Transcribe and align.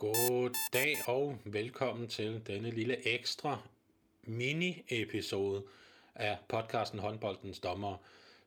God 0.00 0.50
dag 0.72 0.96
og 1.06 1.38
velkommen 1.44 2.08
til 2.08 2.46
denne 2.46 2.70
lille 2.70 3.08
ekstra 3.08 3.58
mini-episode 4.22 5.62
af 6.14 6.38
podcasten 6.48 6.98
Håndboldens 6.98 7.58
Dommer, 7.58 7.96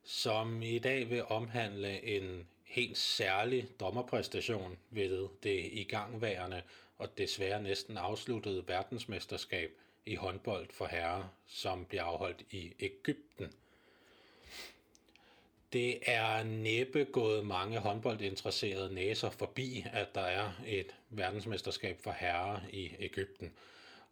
som 0.04 0.62
i 0.62 0.78
dag 0.78 1.10
vil 1.10 1.24
omhandle 1.24 2.04
en 2.04 2.48
helt 2.64 2.98
særlig 2.98 3.68
dommerpræstation 3.80 4.78
ved 4.90 5.28
det 5.42 5.68
igangværende 5.72 6.62
og 6.98 7.18
desværre 7.18 7.62
næsten 7.62 7.96
afsluttede 7.96 8.68
verdensmesterskab 8.68 9.70
i 10.06 10.14
håndbold 10.14 10.66
for 10.70 10.86
herrer, 10.86 11.24
som 11.46 11.84
bliver 11.84 12.02
afholdt 12.02 12.42
i 12.50 12.72
Ægypten. 12.80 13.52
Det 15.74 15.98
er 16.06 16.42
næppe 16.42 17.04
gået 17.04 17.46
mange 17.46 17.78
håndboldinteresserede 17.78 18.94
næser 18.94 19.30
forbi, 19.30 19.84
at 19.92 20.14
der 20.14 20.20
er 20.20 20.52
et 20.66 20.94
verdensmesterskab 21.10 22.00
for 22.00 22.10
herrer 22.10 22.60
i 22.72 22.90
Ægypten. 22.98 23.52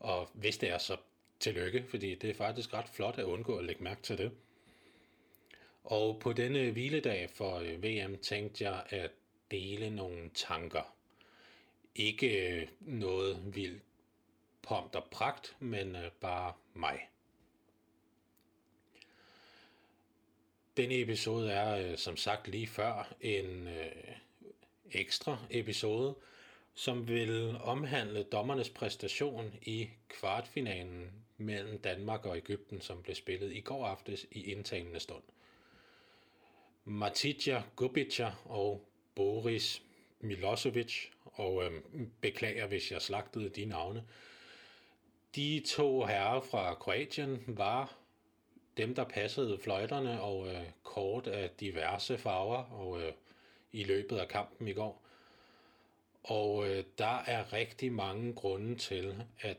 Og 0.01 0.31
hvis 0.35 0.59
det 0.59 0.69
er, 0.69 0.79
så 0.79 0.97
tillykke, 1.41 1.85
fordi 1.89 2.15
det 2.15 2.31
er 2.31 2.35
faktisk 2.35 2.75
ret 2.75 2.89
flot 2.89 3.19
at 3.19 3.25
undgå 3.25 3.57
at 3.57 3.65
lægge 3.65 3.85
mærke 3.85 4.03
til 4.03 4.19
det. 4.19 4.33
Og 5.85 6.21
på 6.21 6.33
denne 6.33 6.71
hviledag 6.71 7.31
for 7.31 7.57
øh, 7.57 7.83
VM 7.83 8.19
tænkte 8.19 8.65
jeg 8.65 8.83
at 8.89 9.11
dele 9.51 9.91
nogle 9.91 10.31
tanker. 10.35 10.95
Ikke 11.95 12.61
øh, 12.61 12.69
noget 12.81 13.55
vildt 13.55 13.83
pomp 14.63 14.95
og 14.95 15.05
pragt, 15.11 15.57
men 15.59 15.97
øh, 15.97 16.11
bare 16.21 16.53
mig. 16.75 17.01
Denne 20.77 21.01
episode 21.01 21.53
er 21.53 21.91
øh, 21.91 21.99
som 21.99 22.17
sagt 22.17 22.49
lige 22.49 22.67
før 22.67 23.15
en 23.21 23.69
øh, 23.69 24.15
ekstra 24.93 25.39
episode, 25.51 26.15
som 26.75 27.09
vil 27.09 27.57
omhandle 27.61 28.23
dommernes 28.23 28.71
præstation 28.71 29.55
i 29.63 29.89
kvartfinalen 30.09 31.11
mellem 31.37 31.79
Danmark 31.79 32.27
og 32.27 32.37
Ægypten, 32.37 32.81
som 32.81 33.03
blev 33.03 33.15
spillet 33.15 33.53
i 33.53 33.61
går 33.61 33.87
aftes 33.87 34.27
i 34.31 34.53
indtagende 34.53 35.01
stund. 35.01 35.23
Matidja 36.85 37.63
Gubica 37.77 38.33
og 38.45 38.89
Boris 39.15 39.83
Milosevic, 40.21 41.07
og 41.25 41.65
øh, 41.65 41.71
beklager, 42.21 42.67
hvis 42.67 42.93
jeg 42.93 43.03
slagtede 43.03 43.49
de 43.49 43.65
navne. 43.65 44.05
De 45.37 45.63
to 45.67 46.05
herrer 46.05 46.41
fra 46.41 46.75
Kroatien 46.75 47.45
var 47.47 48.02
dem, 48.77 48.95
der 48.95 49.05
passede 49.05 49.59
fløjterne 49.59 50.21
og 50.21 50.49
øh, 50.49 50.65
kort 50.83 51.27
af 51.27 51.51
diverse 51.61 52.19
farver 52.19 52.65
og 52.65 53.03
øh, 53.03 53.13
i 53.73 53.85
løbet 53.85 54.17
af 54.17 54.29
kampen 54.29 54.69
i 54.69 54.73
går. 54.73 55.03
Og 56.23 56.69
øh, 56.69 56.85
der 56.99 57.23
er 57.27 57.53
rigtig 57.53 57.93
mange 57.93 58.33
grunde 58.33 58.75
til, 58.75 59.25
at 59.41 59.57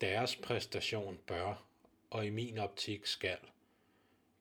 deres 0.00 0.36
præstation 0.36 1.18
bør, 1.26 1.64
og 2.10 2.26
i 2.26 2.30
min 2.30 2.58
optik 2.58 3.06
skal, 3.06 3.38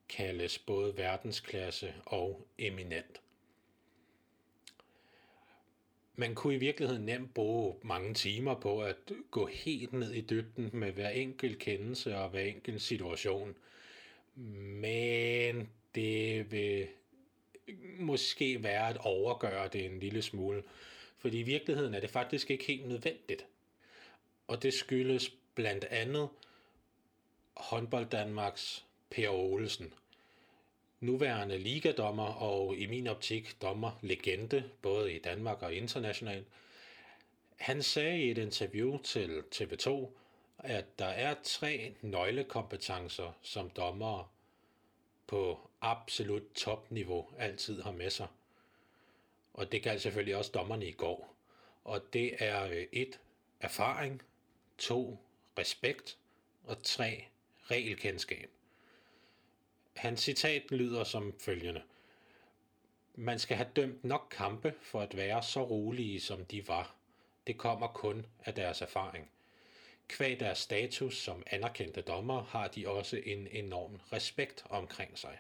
kaldes 0.10 0.60
både 0.60 0.98
verdensklasse 0.98 1.94
og 2.06 2.48
eminent. 2.58 3.22
Man 6.16 6.36
kunne 6.36 6.56
i 6.56 6.58
virkeligheden 6.58 7.06
nemt 7.06 7.34
bruge 7.34 7.76
mange 7.82 8.14
timer 8.14 8.56
på 8.56 8.82
at 8.82 8.96
gå 9.32 9.46
helt 9.46 9.94
ned 9.94 10.12
i 10.12 10.22
dybden 10.22 10.70
med 10.74 10.92
hver 10.92 11.10
enkelt 11.10 11.60
kendelse 11.60 12.18
og 12.18 12.30
hver 12.30 12.42
enkelt 12.42 12.82
situation. 12.82 13.56
Men 14.36 15.70
det 15.96 16.52
vil 16.52 16.88
måske 18.00 18.64
være 18.64 18.90
at 18.90 18.98
overgøre 18.98 19.68
det 19.68 19.86
en 19.86 20.00
lille 20.00 20.22
smule. 20.22 20.64
Fordi 21.18 21.40
i 21.40 21.44
virkeligheden 21.44 21.94
er 21.94 22.00
det 22.00 22.10
faktisk 22.10 22.52
ikke 22.52 22.66
helt 22.66 22.88
nødvendigt. 22.88 23.46
Og 24.48 24.64
det 24.64 24.74
skyldes 24.74 25.32
blandt 25.56 25.84
andet 25.84 26.30
håndbold 27.54 28.06
Danmarks 28.06 28.86
Per 29.10 29.30
Olsen, 29.30 29.94
nuværende 31.00 31.58
ligadommer 31.58 32.28
og 32.28 32.78
i 32.78 32.86
min 32.86 33.08
optik 33.08 33.62
dommer 33.62 34.00
legende, 34.02 34.70
både 34.82 35.14
i 35.14 35.20
Danmark 35.20 35.62
og 35.62 35.74
internationalt. 35.74 36.48
Han 37.60 37.84
sagde 37.84 38.20
i 38.20 38.32
et 38.32 38.38
interview 38.38 38.98
til 38.98 39.44
TV2, 39.56 40.08
at 40.64 41.00
der 41.00 41.06
er 41.06 41.36
tre 41.44 41.96
nøglekompetencer, 42.02 43.32
som 43.42 43.70
dommere 43.70 44.28
på 45.28 45.70
absolut 45.82 46.44
topniveau 46.56 47.30
altid 47.38 47.82
har 47.82 47.92
med 47.92 48.10
sig. 48.10 48.28
Og 49.54 49.72
det 49.72 49.84
galt 49.84 50.02
selvfølgelig 50.02 50.36
også 50.36 50.52
dommerne 50.54 50.88
i 50.88 50.92
går. 50.92 51.36
Og 51.84 52.02
det 52.14 52.44
er 52.44 52.64
øh, 52.64 52.86
et 52.92 53.20
erfaring, 53.60 54.22
to 54.78 55.20
respekt 55.58 56.18
og 56.64 56.84
tre 56.84 57.26
regelkendskab. 57.64 58.50
Hans 59.96 60.22
citat 60.22 60.72
lyder 60.72 61.04
som 61.04 61.34
følgende. 61.40 61.82
Man 63.16 63.40
skal 63.40 63.58
have 63.58 63.70
dømt 63.76 64.04
nok 64.04 64.28
kampe 64.32 64.74
for 64.82 65.02
at 65.02 65.18
være 65.18 65.44
så 65.44 65.64
rolige, 65.64 66.20
som 66.20 66.46
de 66.46 66.68
var. 66.68 66.96
Det 67.48 67.58
kommer 67.58 67.88
kun 67.88 68.26
af 68.40 68.54
deres 68.54 68.82
erfaring. 68.82 69.30
Kvæg 70.12 70.40
deres 70.40 70.58
status 70.58 71.18
som 71.18 71.44
anerkendte 71.48 72.02
dommer 72.02 72.44
har 72.44 72.68
de 72.68 72.88
også 72.88 73.22
en 73.26 73.48
enorm 73.48 74.00
respekt 74.14 74.66
omkring 74.70 75.20
sig. 75.20 75.38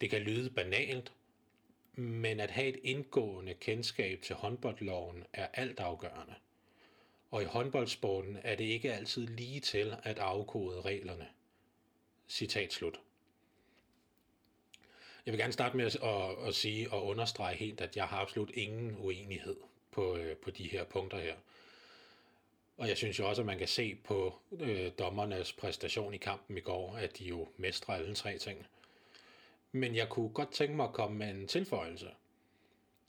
Det 0.00 0.10
kan 0.10 0.20
lyde 0.20 0.50
banalt, 0.50 1.12
men 1.92 2.40
at 2.40 2.50
have 2.50 2.68
et 2.68 2.80
indgående 2.82 3.54
kendskab 3.54 4.22
til 4.22 4.36
håndboldloven 4.36 5.24
er 5.32 5.46
altafgørende. 5.54 6.34
Og 7.30 7.42
i 7.42 7.44
håndboldsporten 7.44 8.38
er 8.42 8.54
det 8.54 8.64
ikke 8.64 8.94
altid 8.94 9.26
lige 9.26 9.60
til 9.60 9.96
at 10.02 10.18
afkode 10.18 10.80
reglerne. 10.80 11.28
Citat 12.28 12.72
slut. 12.72 13.00
Jeg 15.26 15.32
vil 15.32 15.40
gerne 15.40 15.52
starte 15.52 15.76
med 15.76 15.86
at, 15.86 15.96
at, 15.96 16.48
at 16.48 16.54
sige 16.54 16.92
og 16.92 17.06
understrege 17.06 17.56
helt, 17.56 17.80
at 17.80 17.96
jeg 17.96 18.04
har 18.04 18.18
absolut 18.18 18.50
ingen 18.54 18.96
uenighed 18.98 19.56
på, 19.90 20.16
øh, 20.16 20.36
på 20.36 20.50
de 20.50 20.68
her 20.68 20.84
punkter 20.84 21.18
her. 21.18 21.34
Og 22.78 22.88
jeg 22.88 22.96
synes 22.96 23.18
jo 23.18 23.28
også, 23.28 23.42
at 23.42 23.46
man 23.46 23.58
kan 23.58 23.68
se 23.68 23.94
på 23.94 24.38
øh, 24.60 24.92
dommernes 24.98 25.52
præstation 25.52 26.14
i 26.14 26.16
kampen 26.16 26.58
i 26.58 26.60
går, 26.60 26.96
at 26.96 27.18
de 27.18 27.24
jo 27.24 27.48
mestrer 27.56 27.94
alle 27.94 28.14
tre 28.14 28.38
ting. 28.38 28.66
Men 29.72 29.94
jeg 29.94 30.08
kunne 30.08 30.28
godt 30.28 30.52
tænke 30.52 30.76
mig 30.76 30.84
at 30.84 30.92
komme 30.92 31.18
med 31.18 31.30
en 31.30 31.48
tilføjelse. 31.48 32.10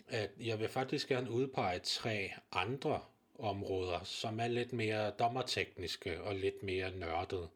At 0.08 0.32
jeg 0.40 0.60
vil 0.60 0.70
faktisk 0.70 1.08
gerne 1.08 1.32
udpege 1.32 1.80
tre 1.80 2.34
andre 2.52 3.02
områder, 3.40 4.04
som 4.04 4.40
er 4.40 4.48
lidt 4.48 4.74
mere 4.74 5.12
dommertekniske 5.12 6.22
og 6.22 6.36
lidt 6.36 6.64
mere 6.64 6.92
nørdede. 6.92 7.50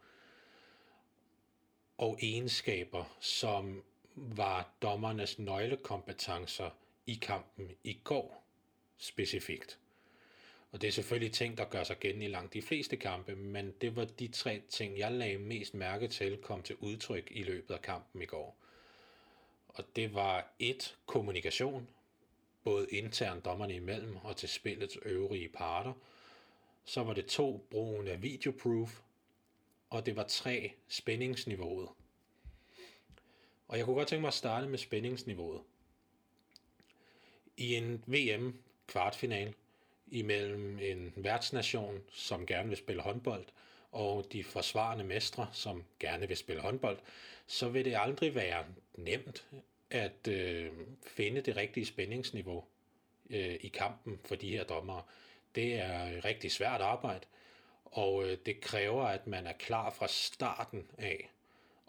Og 1.98 2.18
egenskaber, 2.22 3.18
som 3.20 3.84
var 4.16 4.70
dommernes 4.82 5.40
nøglekompetencer 5.40 6.70
i 7.06 7.14
kampen 7.14 7.72
i 7.84 8.00
går 8.04 8.44
specifikt. 8.98 9.80
Og 10.74 10.82
det 10.82 10.88
er 10.88 10.92
selvfølgelig 10.92 11.34
ting, 11.34 11.58
der 11.58 11.66
gør 11.66 11.84
sig 11.84 12.00
gen 12.00 12.22
i 12.22 12.28
langt 12.28 12.54
de 12.54 12.62
fleste 12.62 12.98
kampe, 12.98 13.36
men 13.36 13.74
det 13.82 13.96
var 13.96 14.06
de 14.06 14.28
tre 14.28 14.62
ting, 14.70 14.98
jeg 14.98 15.12
lagde 15.12 15.38
mest 15.38 15.74
mærke 15.74 16.08
til, 16.08 16.38
kom 16.38 16.64
til 16.64 16.76
udtryk 16.76 17.28
i 17.32 17.44
løbet 17.44 17.74
af 17.74 17.82
kampen 17.82 18.22
i 18.22 18.26
går. 18.26 18.58
Og 19.68 19.96
det 19.96 20.14
var 20.14 20.54
et 20.60 20.98
kommunikation, 21.06 21.90
både 22.64 22.88
internt 22.90 23.46
dommerne 23.46 23.76
imellem 23.76 24.16
og 24.16 24.38
til 24.38 24.50
spillets 24.50 24.98
øvrige 25.06 25.50
parter. 25.50 25.94
Så 26.86 27.04
var 27.04 27.14
det 27.14 27.26
to 27.26 27.68
brugen 27.72 28.08
af 28.08 28.24
videoproof, 28.24 29.02
og 29.90 30.06
det 30.06 30.16
var 30.16 30.24
tre 30.24 30.74
spændingsniveauet. 30.88 31.90
Og 33.68 33.78
jeg 33.78 33.86
kunne 33.86 33.96
godt 33.96 34.08
tænke 34.08 34.22
mig 34.22 34.28
at 34.28 34.34
starte 34.34 34.68
med 34.68 34.78
spændingsniveauet. 34.78 35.62
I 37.58 37.76
en 37.76 38.04
VM 38.08 38.64
kvartfinal 38.88 39.54
imellem 40.14 40.80
en 40.80 41.14
værtsnation, 41.16 42.02
som 42.12 42.46
gerne 42.46 42.70
vil 42.70 42.78
spille 42.78 43.02
håndbold, 43.02 43.46
og 43.92 44.26
de 44.32 44.44
forsvarende 44.44 45.04
mestre, 45.04 45.48
som 45.52 45.84
gerne 46.00 46.28
vil 46.28 46.38
spille 46.38 46.62
håndbold, 46.62 46.98
så 47.48 47.70
vil 47.70 47.86
det 47.86 47.96
aldrig 47.98 48.36
være 48.36 48.66
nemt 48.98 49.46
at 49.90 50.28
øh, 50.28 50.72
finde 51.08 51.42
det 51.42 51.56
rigtige 51.56 51.86
spændingsniveau 51.86 52.64
øh, 53.30 53.56
i 53.62 53.68
kampen 53.68 54.20
for 54.26 54.36
de 54.36 54.50
her 54.50 54.64
dommere. 54.64 55.02
Det 55.56 55.74
er 55.74 56.26
rigtig 56.26 56.52
svært 56.52 56.82
arbejde, 56.82 57.26
og 57.86 58.24
øh, 58.24 58.38
det 58.46 58.62
kræver, 58.62 59.04
at 59.04 59.28
man 59.28 59.48
er 59.48 59.54
klar 59.54 59.90
fra 59.90 60.08
starten 60.08 60.88
af, 60.98 61.30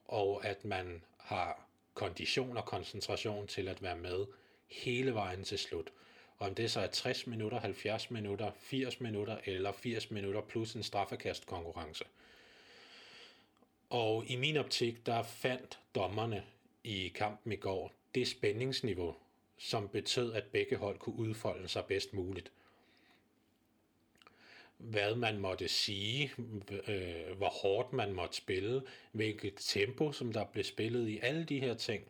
og 0.04 0.46
at 0.46 0.64
man 0.64 1.02
har 1.18 1.66
kondition 1.94 2.56
og 2.56 2.64
koncentration 2.64 3.46
til 3.46 3.68
at 3.68 3.82
være 3.82 3.96
med 3.96 4.26
hele 4.68 5.14
vejen 5.14 5.44
til 5.44 5.58
slut. 5.58 5.92
Og 6.38 6.48
om 6.48 6.54
det 6.54 6.70
så 6.70 6.80
er 6.80 6.86
60 6.86 7.26
minutter, 7.26 7.60
70 7.60 8.10
minutter, 8.10 8.50
80 8.58 9.00
minutter 9.00 9.38
eller 9.44 9.72
80 9.72 10.10
minutter 10.10 10.40
plus 10.40 10.74
en 10.74 10.82
straffekastkonkurrence. 10.82 12.04
Og 13.90 14.24
i 14.26 14.36
min 14.36 14.56
optik, 14.56 15.06
der 15.06 15.22
fandt 15.22 15.78
dommerne 15.94 16.44
i 16.84 17.08
kampen 17.08 17.52
i 17.52 17.56
går 17.56 17.92
det 18.14 18.28
spændingsniveau, 18.28 19.16
som 19.58 19.88
betød, 19.88 20.32
at 20.32 20.44
begge 20.44 20.76
hold 20.76 20.98
kunne 20.98 21.16
udfolde 21.16 21.68
sig 21.68 21.84
bedst 21.84 22.12
muligt. 22.12 22.52
hvad 24.78 25.14
man 25.14 25.38
måtte 25.38 25.68
sige, 25.68 26.32
øh, 26.88 27.36
hvor 27.36 27.48
hårdt 27.48 27.92
man 27.92 28.12
måtte 28.12 28.36
spille, 28.36 28.82
hvilket 29.12 29.54
tempo, 29.58 30.12
som 30.12 30.32
der 30.32 30.44
blev 30.44 30.64
spillet 30.64 31.08
i, 31.08 31.18
alle 31.18 31.44
de 31.44 31.60
her 31.60 31.74
ting, 31.74 32.04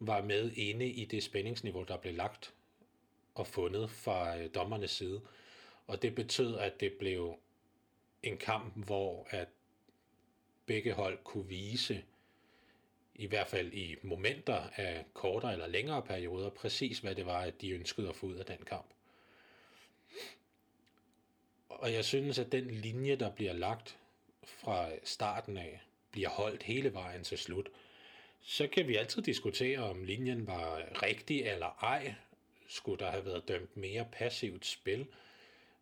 var 0.00 0.22
med 0.22 0.52
inde 0.52 0.86
i 0.86 1.04
det 1.04 1.22
spændingsniveau, 1.22 1.84
der 1.88 1.96
blev 1.96 2.14
lagt 2.14 2.54
og 3.36 3.46
fundet 3.46 3.90
fra 3.90 4.38
øh, 4.38 4.50
dommernes 4.54 4.90
side. 4.90 5.20
Og 5.86 6.02
det 6.02 6.14
betød, 6.14 6.58
at 6.58 6.80
det 6.80 6.92
blev 6.92 7.38
en 8.22 8.36
kamp, 8.36 8.86
hvor 8.86 9.26
at 9.30 9.48
begge 10.66 10.92
hold 10.92 11.18
kunne 11.24 11.48
vise, 11.48 12.04
i 13.14 13.26
hvert 13.26 13.46
fald 13.46 13.72
i 13.72 13.96
momenter 14.02 14.62
af 14.76 15.04
kortere 15.14 15.52
eller 15.52 15.66
længere 15.66 16.02
perioder, 16.02 16.50
præcis 16.50 16.98
hvad 16.98 17.14
det 17.14 17.26
var, 17.26 17.40
at 17.40 17.60
de 17.60 17.70
ønskede 17.70 18.08
at 18.08 18.16
få 18.16 18.26
ud 18.26 18.34
af 18.34 18.44
den 18.46 18.58
kamp. 18.66 18.86
Og 21.68 21.92
jeg 21.92 22.04
synes, 22.04 22.38
at 22.38 22.52
den 22.52 22.70
linje, 22.70 23.16
der 23.16 23.30
bliver 23.30 23.52
lagt 23.52 23.98
fra 24.44 24.90
starten 25.04 25.56
af, 25.56 25.80
bliver 26.10 26.28
holdt 26.28 26.62
hele 26.62 26.92
vejen 26.92 27.24
til 27.24 27.38
slut. 27.38 27.68
Så 28.40 28.66
kan 28.66 28.88
vi 28.88 28.96
altid 28.96 29.22
diskutere, 29.22 29.78
om 29.78 30.04
linjen 30.04 30.46
var 30.46 30.82
rigtig 31.02 31.42
eller 31.42 31.78
ej. 31.82 32.14
Skulle 32.68 32.98
der 33.04 33.10
have 33.10 33.24
været 33.24 33.48
dømt 33.48 33.76
mere 33.76 34.08
passivt 34.12 34.66
spil? 34.66 35.06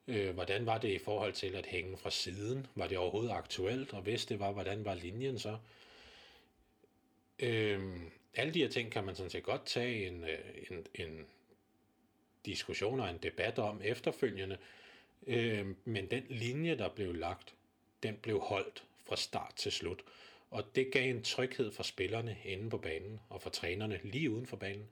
Øh, 0.08 0.34
hvordan 0.34 0.66
var 0.66 0.78
det 0.78 0.88
i 0.88 0.98
forhold 0.98 1.32
til 1.32 1.54
at 1.54 1.66
hænge 1.66 1.96
fra 1.96 2.10
siden? 2.10 2.66
Var 2.75 2.86
det 2.86 2.98
overhovedet 2.98 3.31
aktuelt? 3.31 3.92
Og 3.92 4.02
hvis 4.02 4.26
det 4.26 4.40
var, 4.40 4.52
hvordan 4.52 4.84
var 4.84 4.94
linjen 4.94 5.38
så? 5.38 5.58
Øh, 7.38 8.00
alle 8.34 8.54
de 8.54 8.62
her 8.62 8.69
ting 8.69 8.92
kan 8.92 9.04
man 9.04 9.14
sådan 9.16 9.31
set 9.31 9.42
godt 9.42 9.66
tage 9.66 10.06
en, 10.06 10.25
øh, 10.25 10.38
en, 10.70 10.86
en 10.94 11.26
diskussion 12.46 13.00
og 13.00 13.10
en 13.10 13.19
debat 13.19 13.58
om 13.58 13.80
efterfølgende. 13.84 14.58
Øh, 15.26 15.66
men 15.84 16.10
den 16.10 16.26
linje, 16.28 16.78
der 16.78 16.88
blev 16.88 17.14
lagt, 17.14 17.54
den 18.02 18.16
blev 18.16 18.40
holdt 18.40 18.84
fra 19.04 19.16
start 19.16 19.52
til 19.56 19.72
slut. 19.72 20.02
Og 20.50 20.64
det 20.75 20.92
gav 20.92 21.10
en 21.10 21.22
tryghed 21.22 21.72
for 21.72 21.82
spillerne 21.82 22.37
inde 22.44 22.70
på 22.70 22.78
banen 22.78 23.20
og 23.28 23.42
for 23.42 23.50
trænerne 23.50 24.00
lige 24.02 24.30
uden 24.30 24.46
for 24.46 24.56
banen, 24.56 24.88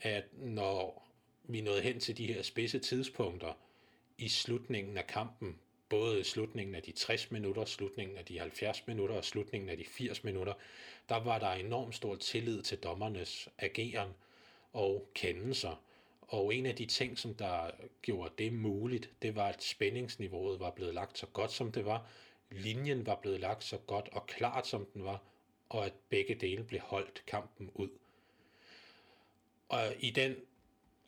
at 0.00 0.24
når 0.32 1.09
vi 1.42 1.60
nåede 1.60 1.82
hen 1.82 2.00
til 2.00 2.18
de 2.18 2.26
her 2.26 2.42
spidse 2.42 2.78
tidspunkter 2.78 3.52
i 4.18 4.28
slutningen 4.28 4.96
af 4.96 5.06
kampen, 5.06 5.58
både 5.88 6.24
slutningen 6.24 6.74
af 6.74 6.82
de 6.82 6.92
60 6.92 7.30
minutter, 7.30 7.64
slutningen 7.64 8.16
af 8.16 8.24
de 8.24 8.38
70 8.38 8.86
minutter 8.86 9.14
og 9.14 9.24
slutningen 9.24 9.70
af 9.70 9.76
de 9.76 9.84
80 9.84 10.24
minutter, 10.24 10.54
der 11.08 11.16
var 11.16 11.38
der 11.38 11.50
enormt 11.50 11.94
stor 11.94 12.16
tillid 12.16 12.62
til 12.62 12.78
dommernes 12.78 13.48
ageren 13.58 14.10
og 14.72 15.10
kendelser. 15.14 15.82
Og 16.20 16.54
en 16.54 16.66
af 16.66 16.76
de 16.76 16.86
ting, 16.86 17.18
som 17.18 17.34
der 17.34 17.70
gjorde 18.02 18.32
det 18.38 18.52
muligt, 18.52 19.10
det 19.22 19.34
var, 19.34 19.46
at 19.46 19.62
spændingsniveauet 19.62 20.60
var 20.60 20.70
blevet 20.70 20.94
lagt 20.94 21.18
så 21.18 21.26
godt, 21.26 21.52
som 21.52 21.72
det 21.72 21.84
var. 21.84 22.10
Linjen 22.50 23.06
var 23.06 23.14
blevet 23.14 23.40
lagt 23.40 23.64
så 23.64 23.78
godt 23.78 24.08
og 24.12 24.26
klart, 24.26 24.66
som 24.66 24.86
den 24.94 25.04
var, 25.04 25.22
og 25.68 25.86
at 25.86 25.92
begge 26.08 26.34
dele 26.34 26.64
blev 26.64 26.80
holdt 26.80 27.22
kampen 27.26 27.70
ud. 27.74 27.88
Og 29.68 29.94
i 30.00 30.10
den 30.10 30.36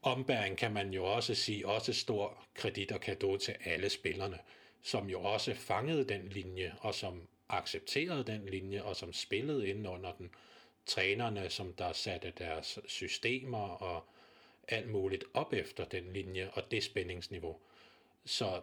ombæring 0.02 0.58
kan 0.58 0.72
man 0.72 0.92
jo 0.92 1.04
også 1.04 1.34
sige 1.34 1.68
også 1.68 1.92
stor 1.92 2.44
kredit 2.54 2.92
og 2.92 3.00
kado 3.00 3.36
til 3.36 3.56
alle 3.64 3.90
spillerne, 3.90 4.38
som 4.82 5.10
jo 5.10 5.22
også 5.22 5.54
fangede 5.54 6.04
den 6.04 6.28
linje, 6.28 6.74
og 6.80 6.94
som 6.94 7.28
accepterede 7.48 8.24
den 8.24 8.46
linje, 8.46 8.82
og 8.82 8.96
som 8.96 9.12
spillede 9.12 9.68
ind 9.68 9.88
under 9.88 10.12
den. 10.12 10.30
Trænerne, 10.86 11.50
som 11.50 11.72
der 11.72 11.92
satte 11.92 12.32
deres 12.38 12.78
systemer 12.86 13.68
og 13.68 14.04
alt 14.68 14.90
muligt 14.90 15.24
op 15.34 15.52
efter 15.52 15.84
den 15.84 16.12
linje 16.12 16.50
og 16.52 16.70
det 16.70 16.84
spændingsniveau. 16.84 17.56
Så 18.24 18.60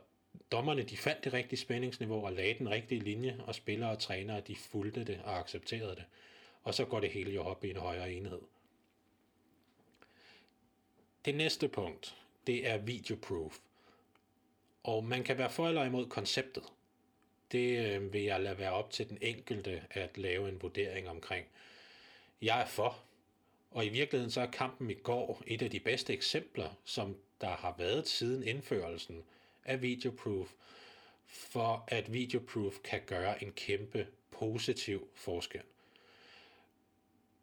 dommerne 0.52 0.84
de 0.84 0.98
fandt 0.98 1.24
det 1.24 1.34
rigtige 1.34 1.60
spændingsniveau 1.60 2.26
og 2.26 2.34
lagde 2.34 2.54
den 2.54 2.70
rigtige 2.70 3.02
linje, 3.02 3.38
og 3.48 3.56
spillere 3.56 3.90
og 3.92 4.00
trænere 4.00 4.42
de 4.42 4.56
fulgte 4.56 5.04
det 5.04 5.22
og 5.24 5.40
accepterede 5.40 5.96
det. 5.96 6.06
Og 6.64 6.74
så 6.74 6.86
går 6.86 7.00
det 7.00 7.10
hele 7.10 7.32
jo 7.32 7.44
op 7.44 7.64
i 7.64 7.70
en 7.70 7.78
højere 7.78 8.12
enhed. 8.12 8.42
Det 11.26 11.36
næste 11.36 11.68
punkt, 11.68 12.16
det 12.48 12.68
er 12.68 12.78
videoproof. 12.78 13.58
Og 14.84 15.04
man 15.04 15.24
kan 15.24 15.38
være 15.38 15.50
for 15.50 15.68
eller 15.68 15.84
imod 15.84 16.08
konceptet. 16.08 16.64
Det 17.52 17.96
øh, 17.96 18.14
vil 18.14 18.22
jeg 18.22 18.42
lade 18.42 18.58
være 18.58 18.72
op 18.72 18.92
til 18.92 19.10
den 19.10 19.18
enkelte 19.22 19.84
at 19.92 20.18
lave 20.18 20.50
en 20.50 20.62
vurdering 20.62 21.10
omkring. 21.10 21.46
Jeg 22.42 22.62
er 22.62 22.66
for, 22.66 23.00
og 23.72 23.86
i 23.86 23.90
virkeligheden 23.90 24.32
så 24.32 24.42
er 24.42 24.52
kampen 24.52 24.90
i 24.90 24.94
går 24.94 25.44
et 25.48 25.62
af 25.62 25.70
de 25.70 25.80
bedste 25.80 26.14
eksempler, 26.14 26.70
som 26.86 27.18
der 27.42 27.50
har 27.50 27.76
været 27.78 28.08
siden 28.08 28.44
indførelsen 28.44 29.24
af 29.66 29.82
videoproof, 29.82 30.52
for 31.26 31.84
at 31.88 32.14
videoproof 32.14 32.80
kan 32.84 33.02
gøre 33.06 33.44
en 33.44 33.52
kæmpe 33.52 34.08
positiv 34.32 35.08
forskel. 35.14 35.62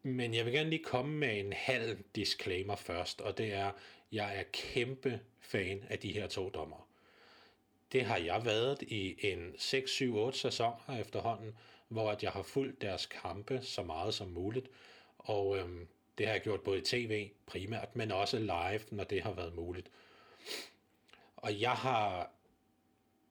Men 0.07 0.35
jeg 0.35 0.45
vil 0.45 0.53
gerne 0.53 0.71
lige 0.71 0.85
komme 0.85 1.17
med 1.17 1.39
en 1.39 1.53
halv 1.53 1.99
disclaimer 2.15 2.77
først, 2.77 3.21
og 3.21 3.39
det 3.39 3.53
er, 3.53 3.73
jeg 4.13 4.39
er 4.39 4.43
kæmpe 4.53 5.21
fan 5.41 5.85
af 5.89 5.99
de 5.99 6.13
her 6.13 6.27
to 6.27 6.49
dommer. 6.49 6.89
Det 7.93 8.05
har 8.05 8.17
jeg 8.17 8.45
været 8.45 8.83
i 8.83 9.17
en 9.33 9.55
6, 9.59 9.91
7, 9.91 10.17
8 10.17 10.39
sæsoner 10.39 11.01
efterhånden, 11.01 11.57
hvor 11.89 12.11
at 12.11 12.23
jeg 12.23 12.31
har 12.31 12.43
fulgt 12.43 12.83
deres 12.83 13.07
kampe 13.07 13.61
så 13.63 13.83
meget 13.83 14.15
som 14.15 14.29
muligt, 14.29 14.69
og 15.19 15.59
øhm, 15.59 15.89
det 16.19 16.27
har 16.27 16.33
jeg 16.33 16.43
gjort 16.43 16.61
både 16.61 16.79
i 16.79 16.83
tv 16.83 17.31
primært, 17.47 17.97
men 17.97 18.11
også 18.11 18.39
live, 18.39 18.81
når 18.91 19.05
det 19.05 19.23
har 19.23 19.33
været 19.33 19.55
muligt. 19.55 19.91
Og 21.37 21.61
jeg 21.61 21.73
har 21.73 22.31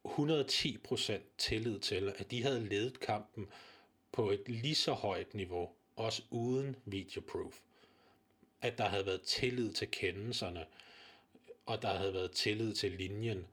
110% 0.06 1.14
tillid 1.38 1.80
til, 1.80 2.14
at 2.18 2.32
de 2.32 2.44
havde 2.44 2.66
ledet 2.66 3.00
kampen 3.00 3.48
på 4.12 4.32
et 4.32 4.50
lige 4.50 4.76
så 4.76 4.94
højt 4.94 5.34
niveau, 5.34 5.70
også 5.96 6.22
uden 6.30 6.76
videoproof. 6.86 7.60
At 8.62 8.78
der 8.78 8.86
havde 8.86 9.06
været 9.06 9.22
tillid 9.22 9.74
til 9.74 9.92
kendelserne, 9.92 10.66
og 11.66 11.82
der 11.82 11.94
havde 11.94 12.14
været 12.14 12.32
tillid 12.32 12.74
til 12.74 12.92
linjen, 12.92 13.48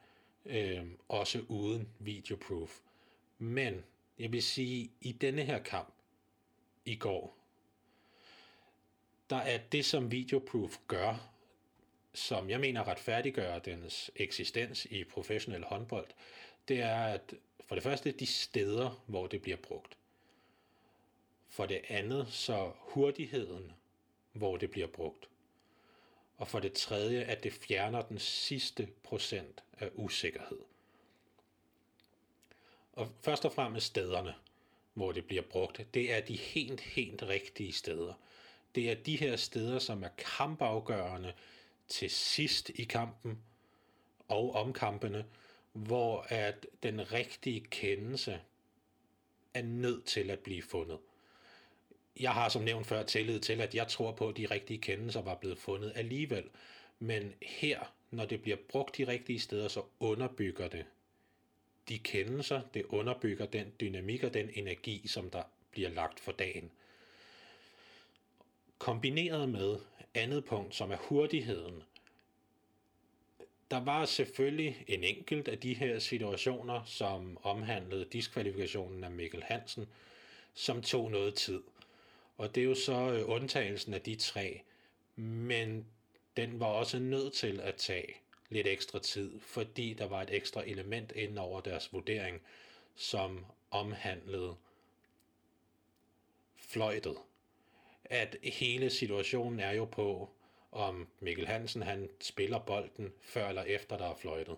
øh, 0.47 0.87
også 1.09 1.45
uden 1.49 1.89
videoproof. 1.99 2.79
Men 3.39 3.85
jeg 4.19 4.33
vil 4.33 4.43
sige, 4.43 4.91
i 5.01 5.13
denne 5.13 5.43
her 5.43 5.63
kamp 5.63 5.95
i 6.85 6.97
går, 6.97 7.37
der 9.31 9.37
er 9.37 9.59
det, 9.59 9.85
som 9.85 10.11
videoproof 10.11 10.79
gør, 10.89 11.33
som 12.15 12.51
jeg 12.51 12.61
mener 12.61 12.89
retfærdiggør 12.89 13.59
dens 13.59 14.11
eksistens 14.17 14.85
i 14.85 15.05
professionel 15.05 15.65
håndbold, 15.65 16.09
det 16.69 16.81
er, 16.81 17.05
at 17.05 17.35
for 17.69 17.75
det 17.75 17.83
første 17.83 18.13
de 18.13 18.27
steder, 18.27 19.03
hvor 19.07 19.27
det 19.27 19.43
bliver 19.43 19.57
brugt. 19.57 19.99
For 21.53 21.67
det 21.67 21.81
andet 21.89 22.33
så 22.33 22.73
hurtigheden, 22.79 23.73
hvor 24.33 24.57
det 24.57 24.71
bliver 24.71 24.87
brugt. 24.87 25.29
Og 26.37 26.49
for 26.49 26.61
det 26.61 26.73
tredje, 26.73 27.23
at 27.23 27.43
det 27.43 27.53
fjerner 27.53 28.03
den 28.03 28.19
sidste 28.19 28.89
procent 29.03 29.63
af 29.79 29.91
usikkerhed. 29.95 30.59
Og 32.93 33.09
først 33.23 33.45
og 33.45 33.53
fremmest 33.53 33.87
stederne, 33.87 34.35
hvor 34.95 35.13
det 35.13 35.27
bliver 35.27 35.43
brugt, 35.43 35.87
det 35.95 36.13
er 36.13 36.21
de 36.21 36.37
helt, 36.37 36.81
helt 36.81 37.23
rigtige 37.23 37.73
steder– 37.73 38.15
det 38.75 38.91
er 38.91 38.95
de 38.95 39.17
her 39.17 39.37
steder, 39.37 39.79
som 39.79 40.03
er 40.03 40.09
kampafgørende 40.17 41.33
til 41.89 42.11
sidst 42.11 42.71
i 42.75 42.85
kampen 42.85 43.43
og 44.29 44.55
om 44.55 44.73
kampene, 44.73 45.27
hvor 45.73 46.27
at 46.29 46.67
den 46.83 47.13
rigtige 47.13 47.61
kendelse 47.61 48.41
er 49.55 49.63
nødt 49.63 50.05
til 50.05 50.31
at 50.31 50.39
blive 50.39 50.63
fundet. 50.63 50.99
Jeg 52.21 52.33
har 52.33 52.49
som 52.49 52.63
nævnt 52.63 52.87
før 52.87 53.03
tillid 53.03 53.41
til, 53.41 53.61
at 53.61 53.75
jeg 53.75 53.89
tror 53.89 54.13
på, 54.13 54.29
at 54.29 54.37
de 54.37 54.47
rigtige 54.47 54.79
kendelser 54.79 55.23
var 55.23 55.35
blevet 55.35 55.59
fundet 55.59 55.93
alligevel. 55.95 56.45
Men 56.99 57.35
her, 57.43 57.93
når 58.11 58.25
det 58.25 58.43
bliver 58.43 58.57
brugt 58.69 58.97
de 58.97 59.07
rigtige 59.09 59.41
steder, 59.41 59.69
så 59.69 59.83
underbygger 60.01 60.69
det 60.69 60.85
de 61.89 61.99
kendelser, 61.99 62.61
det 62.75 62.85
underbygger 62.85 63.47
den 63.47 63.73
dynamik 63.81 64.23
og 64.23 64.35
den 64.35 64.51
energi, 64.55 65.09
som 65.09 65.31
der 65.31 65.43
bliver 65.71 65.89
lagt 65.89 66.21
for 66.21 66.33
dagen 66.33 66.71
kombineret 68.83 69.49
med 69.49 69.77
andet 70.15 70.45
punkt, 70.45 70.75
som 70.75 70.91
er 70.91 70.97
hurtigheden. 70.97 71.83
Der 73.71 73.85
var 73.85 74.05
selvfølgelig 74.05 74.85
en 74.89 75.05
enkelt 75.05 75.49
af 75.49 75.59
de 75.59 75.75
her 75.75 75.99
situationer, 75.99 76.85
som 76.85 77.39
omhandlede 77.43 78.05
diskvalifikationen 78.05 79.05
af 79.05 79.11
Mikkel 79.11 79.43
Hansen, 79.43 79.87
som 80.55 80.83
tog 80.83 81.11
noget 81.11 81.35
tid. 81.35 81.63
Og 82.37 82.55
det 82.55 82.61
er 82.61 82.65
jo 82.65 82.75
så 82.75 83.13
øh, 83.13 83.29
undtagelsen 83.29 83.95
af 83.95 84.01
de 84.01 84.15
tre. 84.15 84.63
Men 85.17 85.87
den 86.37 86.61
var 86.61 86.67
også 86.67 86.99
nødt 86.99 87.33
til 87.33 87.61
at 87.61 87.75
tage 87.75 88.15
lidt 88.49 88.67
ekstra 88.67 88.99
tid, 88.99 89.41
fordi 89.41 89.93
der 89.93 90.07
var 90.07 90.23
et 90.23 90.35
ekstra 90.35 90.63
element 90.67 91.13
inden 91.13 91.39
over 91.39 91.61
deres 91.61 91.93
vurdering, 91.93 92.41
som 92.97 93.47
omhandlede 93.71 94.57
fløjtet 96.57 97.17
at 98.13 98.37
hele 98.43 98.91
situationen 98.91 99.61
er 99.61 99.73
jo 99.73 99.85
på, 99.85 100.31
om 100.73 101.09
Mikkel 101.21 101.47
Hansen 101.47 101.83
han 101.83 102.09
spiller 102.21 102.59
bolden 102.59 103.13
før 103.21 103.49
eller 103.49 103.63
efter 103.63 103.99
der 103.99 104.11
er 104.11 104.15
fløjtet. 104.15 104.57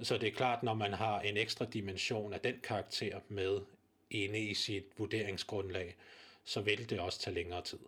Så 0.00 0.18
det 0.18 0.28
er 0.28 0.32
klart, 0.32 0.62
når 0.62 0.74
man 0.74 0.92
har 0.92 1.20
en 1.20 1.36
ekstra 1.36 1.64
dimension 1.64 2.32
af 2.32 2.40
den 2.40 2.60
karakter 2.62 3.20
med 3.28 3.60
inde 4.10 4.38
i 4.38 4.54
sit 4.54 4.84
vurderingsgrundlag, 4.96 5.96
så 6.48 6.60
vil 6.60 6.90
det 6.90 7.00
også 7.00 7.18
tage 7.18 7.34
længere 7.34 7.62
tid. 7.62 7.78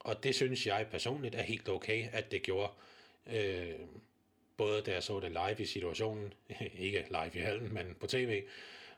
Og 0.00 0.24
det 0.24 0.34
synes 0.34 0.66
jeg 0.66 0.86
personligt 0.90 1.34
er 1.34 1.42
helt 1.42 1.68
okay, 1.68 2.08
at 2.12 2.30
det 2.30 2.42
gjorde. 2.42 2.72
Øh, 3.26 3.74
både 4.56 4.82
da 4.82 4.92
jeg 4.92 5.02
så 5.02 5.20
det 5.20 5.30
live 5.30 5.56
i 5.58 5.66
situationen, 5.66 6.32
ikke 6.78 7.06
live 7.10 7.30
i 7.34 7.38
hallen, 7.38 7.74
men 7.74 7.96
på 8.00 8.06
tv, 8.06 8.42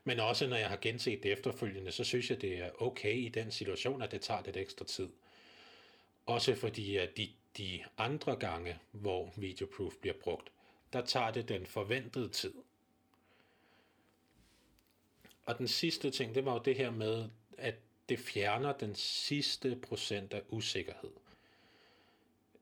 men 0.05 0.21
også 0.21 0.47
når 0.47 0.57
jeg 0.57 0.69
har 0.69 0.77
genset 0.77 1.23
det 1.23 1.33
efterfølgende, 1.33 1.93
så 1.93 2.05
synes 2.05 2.31
jeg, 2.31 2.41
det 2.41 2.59
er 2.59 2.83
okay 2.83 3.15
i 3.17 3.29
den 3.29 3.51
situation, 3.51 4.03
at 4.03 4.11
det 4.11 4.21
tager 4.21 4.43
lidt 4.45 4.57
ekstra 4.57 4.85
tid. 4.85 5.09
Også 6.27 6.55
fordi, 6.55 6.97
at 6.97 7.17
de, 7.17 7.29
de 7.59 7.85
andre 7.99 8.37
gange, 8.37 8.79
hvor 8.91 9.33
videoproof 9.37 9.95
bliver 10.01 10.17
brugt, 10.21 10.53
der 10.93 11.05
tager 11.05 11.31
det 11.31 11.49
den 11.49 11.67
forventede 11.67 12.29
tid. 12.29 12.55
Og 15.45 15.59
den 15.59 15.69
sidste 15.69 16.11
ting, 16.11 16.35
det 16.35 16.45
var 16.45 16.53
jo 16.53 16.59
det 16.65 16.77
her 16.77 16.91
med, 16.91 17.29
at 17.59 17.75
det 18.09 18.19
fjerner 18.19 18.73
den 18.73 18.95
sidste 18.95 19.79
procent 19.83 20.33
af 20.35 20.43
usikkerhed. 20.49 21.11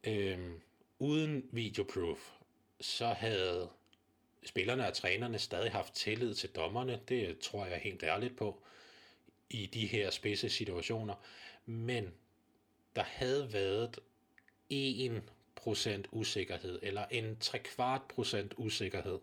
Øhm, 0.04 0.60
uden 0.98 1.48
videoproof, 1.52 2.30
så 2.80 3.06
havde 3.06 3.70
spillerne 4.46 4.86
og 4.86 4.94
trænerne 4.94 5.38
stadig 5.38 5.72
haft 5.72 5.94
tillid 5.94 6.34
til 6.34 6.50
dommerne. 6.50 7.00
Det 7.08 7.38
tror 7.38 7.66
jeg 7.66 7.78
helt 7.78 8.02
ærligt 8.02 8.36
på 8.36 8.62
i 9.50 9.66
de 9.66 9.86
her 9.86 10.10
spidse 10.10 10.48
situationer. 10.48 11.14
Men 11.66 12.14
der 12.96 13.02
havde 13.02 13.52
været 13.52 13.98
1% 14.70 16.02
usikkerhed, 16.12 16.78
eller 16.82 17.06
en 17.10 17.36
3 17.40 17.58
kvart 17.58 18.02
procent 18.02 18.54
usikkerhed. 18.56 19.18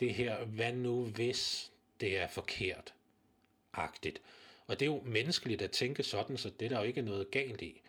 Det 0.00 0.14
her, 0.14 0.44
hvad 0.44 0.72
nu 0.72 1.04
hvis 1.04 1.72
det 2.00 2.18
er 2.18 2.28
forkert? 2.28 2.94
Agtigt. 3.72 4.22
Og 4.66 4.80
det 4.80 4.86
er 4.86 4.90
jo 4.90 5.02
menneskeligt 5.04 5.62
at 5.62 5.70
tænke 5.70 6.02
sådan, 6.02 6.36
så 6.36 6.50
det 6.60 6.64
er 6.64 6.68
der 6.68 6.78
jo 6.78 6.84
ikke 6.84 7.02
noget 7.02 7.30
galt 7.30 7.62
i. 7.62 7.80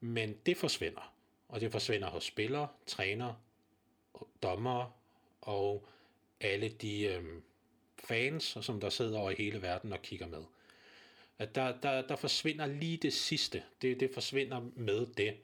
Men 0.00 0.36
det 0.46 0.56
forsvinder. 0.56 1.12
Og 1.48 1.60
det 1.60 1.72
forsvinder 1.72 2.10
hos 2.10 2.24
spillere, 2.24 2.68
trænere, 2.86 3.36
dommere 4.42 4.92
og 5.40 5.88
alle 6.40 6.68
de 6.68 7.02
øh, 7.02 7.24
fans, 7.98 8.58
som 8.60 8.80
der 8.80 8.90
sidder 8.90 9.18
over 9.18 9.30
i 9.30 9.34
hele 9.34 9.62
verden 9.62 9.92
og 9.92 10.02
kigger 10.02 10.26
med. 10.26 10.42
At 11.38 11.54
der, 11.54 11.80
der, 11.80 12.02
der 12.02 12.16
forsvinder 12.16 12.66
lige 12.66 12.96
det 12.96 13.12
sidste. 13.12 13.62
Det, 13.82 14.00
det 14.00 14.10
forsvinder 14.14 14.60
med 14.76 15.06
det. 15.06 15.36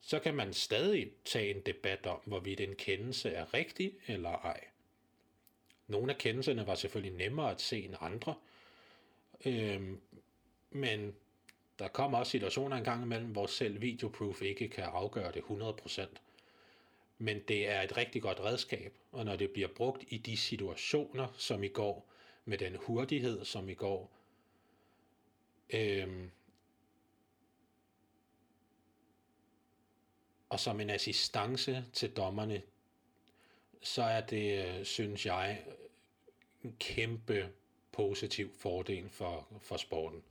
Så 0.00 0.18
kan 0.18 0.34
man 0.34 0.52
stadig 0.52 1.10
tage 1.24 1.54
en 1.54 1.60
debat 1.60 2.06
om, 2.06 2.20
hvorvidt 2.24 2.60
en 2.60 2.74
kendelse 2.74 3.30
er 3.30 3.54
rigtig 3.54 3.92
eller 4.06 4.30
ej. 4.30 4.64
Nogle 5.86 6.12
af 6.12 6.18
kendelserne 6.18 6.66
var 6.66 6.74
selvfølgelig 6.74 7.16
nemmere 7.16 7.50
at 7.50 7.60
se 7.60 7.84
end 7.84 7.94
andre, 8.00 8.34
øhm, 9.44 10.00
men 10.70 11.14
der 11.78 11.88
kommer 11.88 12.18
også 12.18 12.30
situationer 12.30 12.76
engang 12.76 13.02
imellem, 13.02 13.32
hvor 13.32 13.46
selv 13.46 13.80
videoproof 13.80 14.42
ikke 14.42 14.68
kan 14.68 14.84
afgøre 14.84 15.32
det 15.32 15.40
100%. 15.40 16.06
Men 17.18 17.40
det 17.48 17.68
er 17.68 17.82
et 17.82 17.96
rigtig 17.96 18.22
godt 18.22 18.40
redskab, 18.40 18.94
og 19.12 19.24
når 19.24 19.36
det 19.36 19.50
bliver 19.50 19.68
brugt 19.68 20.04
i 20.08 20.18
de 20.18 20.36
situationer, 20.36 21.28
som 21.36 21.64
i 21.64 21.68
går, 21.68 22.10
med 22.44 22.58
den 22.58 22.76
hurtighed, 22.76 23.44
som 23.44 23.68
i 23.68 23.74
går, 23.74 24.12
øhm, 25.70 26.30
og 30.48 30.60
som 30.60 30.80
en 30.80 30.90
assistance 30.90 31.84
til 31.92 32.10
dommerne, 32.10 32.62
så 33.82 34.02
er 34.02 34.20
det, 34.20 34.66
øh, 34.66 34.84
synes 34.84 35.26
jeg, 35.26 35.64
en 36.64 36.76
kæmpe 36.80 37.52
positiv 37.94 38.50
fordel 38.58 39.08
for, 39.08 39.46
for 39.60 39.76
sporten. 39.76 40.22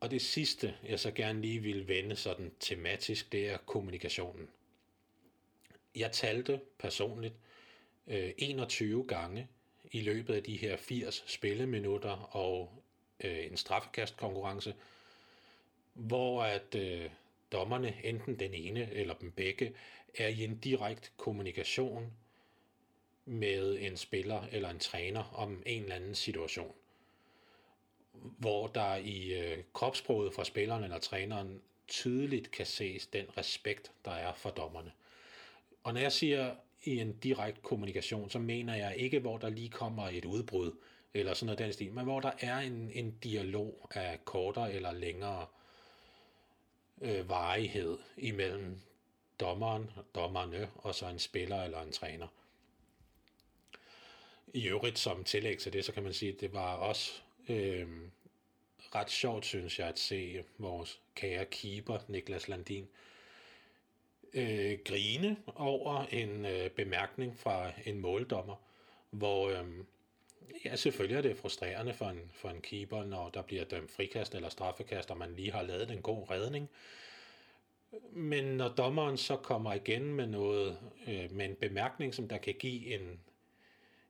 Og 0.00 0.10
det 0.10 0.22
sidste, 0.22 0.74
jeg 0.88 1.00
så 1.00 1.10
gerne 1.10 1.40
lige 1.40 1.60
vil 1.60 1.88
vende 1.88 2.16
sådan 2.16 2.52
tematisk, 2.60 3.32
det 3.32 3.48
er 3.48 3.56
kommunikationen. 3.56 4.48
Jeg 5.96 6.12
talte 6.12 6.60
personligt 6.78 7.34
øh, 8.06 8.32
21 8.38 9.06
gange 9.06 9.48
i 9.92 10.00
løbet 10.00 10.34
af 10.34 10.42
de 10.42 10.56
her 10.56 10.76
80 10.76 11.24
spilleminutter 11.26 12.36
og 12.36 12.82
øh, 13.20 13.46
en 13.46 13.56
straffekastkonkurrence, 13.56 14.74
hvor 15.94 16.42
at 16.42 16.74
øh, 16.74 17.10
dommerne, 17.52 18.04
enten 18.04 18.38
den 18.38 18.54
ene 18.54 18.92
eller 18.92 19.14
dem 19.14 19.32
begge, 19.32 19.74
er 20.14 20.28
i 20.28 20.44
en 20.44 20.58
direkte 20.58 21.10
kommunikation 21.16 22.12
med 23.24 23.78
en 23.80 23.96
spiller 23.96 24.42
eller 24.52 24.70
en 24.70 24.78
træner 24.78 25.34
om 25.34 25.62
en 25.66 25.82
eller 25.82 25.94
anden 25.94 26.14
situation 26.14 26.72
hvor 28.20 28.66
der 28.66 28.96
i 28.96 29.40
øh, 29.40 29.58
kropsproget 29.72 30.34
fra 30.34 30.44
spilleren 30.44 30.84
eller 30.84 30.98
træneren 30.98 31.62
tydeligt 31.88 32.50
kan 32.50 32.66
ses 32.66 33.06
den 33.06 33.26
respekt, 33.36 33.92
der 34.04 34.10
er 34.10 34.32
for 34.32 34.50
dommerne. 34.50 34.92
Og 35.82 35.94
når 35.94 36.00
jeg 36.00 36.12
siger 36.12 36.54
i 36.84 36.98
en 37.00 37.12
direkte 37.12 37.60
kommunikation, 37.62 38.30
så 38.30 38.38
mener 38.38 38.74
jeg 38.74 38.96
ikke, 38.96 39.18
hvor 39.18 39.38
der 39.38 39.48
lige 39.48 39.68
kommer 39.68 40.08
et 40.08 40.24
udbrud, 40.24 40.72
eller 41.14 41.34
sådan 41.34 41.46
noget 41.46 41.58
den 41.58 41.72
stil, 41.72 41.92
men 41.92 42.04
hvor 42.04 42.20
der 42.20 42.32
er 42.40 42.58
en, 42.58 42.90
en 42.94 43.10
dialog 43.22 43.88
af 43.94 44.24
kortere 44.24 44.72
eller 44.72 44.92
længere 44.92 45.46
øh, 47.00 47.28
varighed 47.28 47.98
imellem 48.16 48.80
dommeren, 49.40 49.90
dommerne 50.14 50.70
og 50.76 50.94
så 50.94 51.08
en 51.08 51.18
spiller 51.18 51.62
eller 51.62 51.82
en 51.82 51.92
træner. 51.92 52.26
I 54.54 54.68
øvrigt 54.68 54.98
som 54.98 55.24
tillæg 55.24 55.58
til 55.58 55.72
det, 55.72 55.84
så 55.84 55.92
kan 55.92 56.02
man 56.02 56.12
sige, 56.12 56.32
at 56.32 56.40
det 56.40 56.52
var 56.52 56.74
også 56.74 57.12
øh, 57.48 57.88
ret 58.94 59.10
sjovt, 59.10 59.46
synes 59.46 59.78
jeg, 59.78 59.88
at 59.88 59.98
se 59.98 60.44
vores 60.58 61.00
kære 61.14 61.44
keeper, 61.44 61.98
Niklas 62.08 62.48
Landin, 62.48 62.88
øh, 64.34 64.78
grine 64.84 65.36
over 65.54 66.04
en 66.04 66.46
øh, 66.46 66.70
bemærkning 66.70 67.38
fra 67.38 67.70
en 67.84 67.98
måldommer, 68.00 68.56
hvor 69.10 69.48
øh, 69.50 69.64
ja, 70.64 70.76
selvfølgelig 70.76 71.16
er 71.16 71.22
det 71.22 71.36
frustrerende 71.36 71.94
for 71.94 72.06
en, 72.06 72.30
for 72.34 72.48
en 72.48 72.60
keeper, 72.60 73.04
når 73.04 73.28
der 73.28 73.42
bliver 73.42 73.64
dømt 73.64 73.90
frikast 73.90 74.34
eller 74.34 74.48
straffekast, 74.48 75.10
og 75.10 75.18
man 75.18 75.34
lige 75.34 75.52
har 75.52 75.62
lavet 75.62 75.90
en 75.90 76.02
god 76.02 76.30
redning. 76.30 76.68
Men 78.12 78.44
når 78.44 78.68
dommeren 78.68 79.16
så 79.16 79.36
kommer 79.36 79.74
igen 79.74 80.14
med 80.14 80.26
noget, 80.26 80.78
øh, 81.08 81.32
med 81.32 81.44
en 81.44 81.54
bemærkning, 81.54 82.14
som 82.14 82.28
der 82.28 82.38
kan 82.38 82.54
give 82.54 82.94
en, 82.94 83.20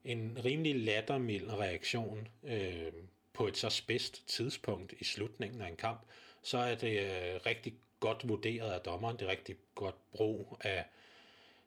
en 0.04 0.38
rimelig 0.44 0.76
lattermild 0.76 1.52
reaktion 1.52 2.28
øh, 2.44 2.92
på 3.32 3.46
et 3.46 3.56
så 3.56 3.70
spidst 3.70 4.28
tidspunkt 4.28 4.94
i 4.98 5.04
slutningen 5.04 5.60
af 5.60 5.68
en 5.68 5.76
kamp, 5.76 6.00
så 6.42 6.58
er 6.58 6.74
det 6.74 7.00
øh, 7.00 7.40
rigtig 7.46 7.74
godt 8.00 8.28
vurderet 8.28 8.72
af 8.72 8.80
dommeren. 8.80 9.16
Det 9.16 9.26
er 9.26 9.30
rigtig 9.30 9.56
godt 9.74 10.10
brug 10.12 10.56
af 10.60 10.84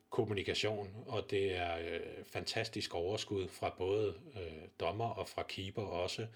kommunikation, 0.10 1.04
og 1.08 1.30
det 1.30 1.58
er 1.58 1.78
øh, 1.78 2.00
fantastisk 2.26 2.96
overskud 2.96 3.48
fra 3.48 3.76
både 3.78 4.16
øh, 4.36 4.68
dommer 4.80 5.10
og 5.10 5.30
fra 5.30 5.44
keeper 5.44 5.82
også, 5.82 6.28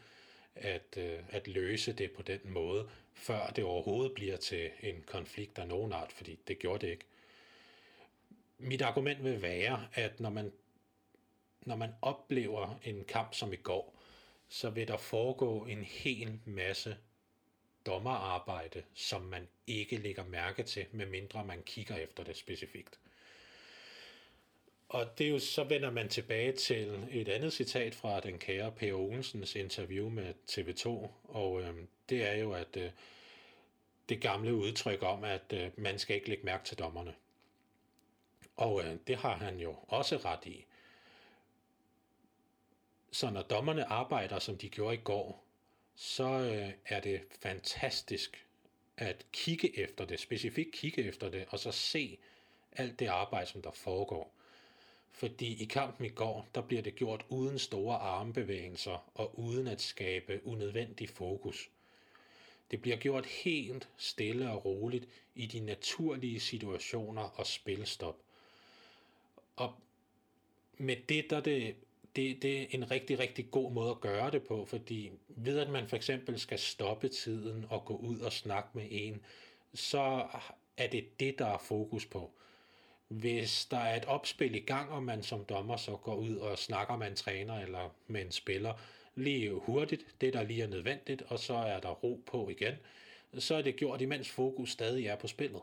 at, 0.55 0.97
øh, 0.97 1.19
at 1.29 1.47
løse 1.47 1.93
det 1.93 2.11
på 2.11 2.21
den 2.21 2.39
måde, 2.43 2.89
før 3.13 3.47
det 3.55 3.63
overhovedet 3.63 4.13
bliver 4.13 4.37
til 4.37 4.69
en 4.81 5.03
konflikt 5.07 5.59
af 5.59 5.67
nogen 5.67 5.93
art, 5.93 6.11
fordi 6.11 6.39
det 6.47 6.59
gjorde 6.59 6.85
det 6.85 6.91
ikke. 6.91 7.05
Mit 8.57 8.81
argument 8.81 9.23
vil 9.23 9.41
være, 9.41 9.87
at 9.93 10.19
når 10.19 10.29
man, 10.29 10.51
når 11.67 11.75
man 11.75 11.93
oplever 12.01 12.79
en 12.83 13.03
kamp 13.03 13.33
som 13.33 13.53
i 13.53 13.55
går, 13.55 13.99
så 14.49 14.69
vil 14.69 14.87
der 14.87 14.97
foregå 14.97 15.65
en 15.65 15.83
hel 15.83 16.39
masse 16.45 16.97
dommerarbejde, 17.85 18.83
som 18.93 19.21
man 19.21 19.47
ikke 19.67 19.97
lægger 19.97 20.23
mærke 20.25 20.63
til, 20.63 20.85
medmindre 20.91 21.45
man 21.45 21.63
kigger 21.63 21.95
efter 21.95 22.23
det 22.23 22.37
specifikt. 22.37 22.99
Og 24.89 25.17
det 25.17 25.27
er 25.27 25.31
jo, 25.31 25.39
så 25.39 25.63
vender 25.63 25.91
man 25.91 26.09
tilbage 26.09 26.51
til 26.51 27.07
et 27.11 27.29
andet 27.29 27.53
citat 27.53 27.95
fra 27.95 28.19
den 28.19 28.37
kære 28.37 28.71
Per 28.71 28.93
Olsens 28.93 29.55
interview 29.55 30.09
med 30.09 30.33
TV2, 30.51 30.87
og 31.23 31.61
øh, 31.61 31.75
det 32.09 32.29
er 32.29 32.33
jo, 32.33 32.53
at 32.53 32.77
øh, 32.77 32.91
det 34.09 34.21
gamle 34.21 34.53
udtryk 34.53 35.03
om, 35.03 35.23
at 35.23 35.53
øh, 35.53 35.69
man 35.77 35.99
skal 35.99 36.15
ikke 36.15 36.29
lægge 36.29 36.45
mærke 36.45 36.65
til 36.65 36.79
dommerne. 36.79 37.13
Og 38.57 38.83
øh, 38.83 38.95
det 39.07 39.17
har 39.17 39.35
han 39.35 39.59
jo 39.59 39.75
også 39.87 40.17
ret 40.17 40.45
i. 40.45 40.65
Så 43.11 43.29
når 43.29 43.41
dommerne 43.41 43.85
arbejder, 43.85 44.39
som 44.39 44.57
de 44.57 44.69
gjorde 44.69 44.95
i 44.95 45.01
går, 45.03 45.43
så 45.95 46.23
øh, 46.23 46.73
er 46.85 46.99
det 46.99 47.21
fantastisk 47.41 48.45
at 48.97 49.25
kigge 49.31 49.79
efter 49.79 50.05
det, 50.05 50.19
specifikt 50.19 50.71
kigge 50.71 51.03
efter 51.03 51.29
det, 51.29 51.45
og 51.49 51.59
så 51.59 51.71
se 51.71 52.17
alt 52.71 52.99
det 52.99 53.07
arbejde, 53.07 53.49
som 53.49 53.61
der 53.61 53.71
foregår. 53.71 54.33
Fordi 55.11 55.63
i 55.63 55.65
kampen 55.65 56.05
i 56.05 56.09
går, 56.09 56.47
der 56.55 56.61
bliver 56.61 56.81
det 56.81 56.95
gjort 56.95 57.25
uden 57.29 57.59
store 57.59 57.97
armbevægelser 57.97 59.09
og 59.15 59.39
uden 59.39 59.67
at 59.67 59.81
skabe 59.81 60.41
unødvendig 60.45 61.09
fokus. 61.09 61.69
Det 62.71 62.81
bliver 62.81 62.97
gjort 62.97 63.25
helt 63.25 63.89
stille 63.97 64.51
og 64.51 64.65
roligt 64.65 65.07
i 65.35 65.45
de 65.45 65.59
naturlige 65.59 66.39
situationer 66.39 67.21
og 67.21 67.47
spilstop. 67.47 68.17
Og 69.55 69.73
med 70.77 70.95
det, 71.09 71.29
der 71.29 71.39
det, 71.39 71.75
det, 72.17 72.41
det 72.41 72.61
er 72.61 72.65
en 72.71 72.91
rigtig, 72.91 73.19
rigtig 73.19 73.51
god 73.51 73.71
måde 73.71 73.91
at 73.91 74.01
gøre 74.01 74.31
det 74.31 74.43
på, 74.43 74.65
fordi 74.65 75.11
ved 75.27 75.59
at 75.59 75.69
man 75.69 75.87
for 75.87 75.95
eksempel 75.95 76.39
skal 76.39 76.59
stoppe 76.59 77.07
tiden 77.07 77.65
og 77.69 77.85
gå 77.85 77.95
ud 77.95 78.19
og 78.19 78.33
snakke 78.33 78.69
med 78.73 78.87
en, 78.91 79.21
så 79.73 80.27
er 80.77 80.87
det 80.87 81.19
det, 81.19 81.39
der 81.39 81.45
er 81.45 81.57
fokus 81.57 82.05
på. 82.05 82.31
Hvis 83.07 83.65
der 83.65 83.77
er 83.77 83.95
et 83.95 84.05
opspil 84.05 84.55
i 84.55 84.59
gang, 84.59 84.91
og 84.91 85.03
man 85.03 85.23
som 85.23 85.45
dommer 85.45 85.77
så 85.77 85.95
går 85.95 86.15
ud 86.15 86.35
og 86.35 86.57
snakker 86.57 86.95
med 86.95 87.07
en 87.07 87.15
træner 87.15 87.59
eller 87.59 87.95
med 88.07 88.21
en 88.21 88.31
spiller 88.31 88.73
lige 89.15 89.51
hurtigt, 89.51 90.05
det 90.21 90.33
der 90.33 90.43
lige 90.43 90.63
er 90.63 90.67
nødvendigt, 90.67 91.21
og 91.21 91.39
så 91.39 91.53
er 91.53 91.79
der 91.79 91.89
ro 91.89 92.23
på 92.25 92.49
igen, 92.49 92.73
så 93.39 93.55
er 93.55 93.61
det 93.61 93.75
gjort, 93.75 94.01
imens 94.01 94.29
fokus 94.29 94.71
stadig 94.71 95.07
er 95.07 95.15
på 95.15 95.27
spillet. 95.27 95.61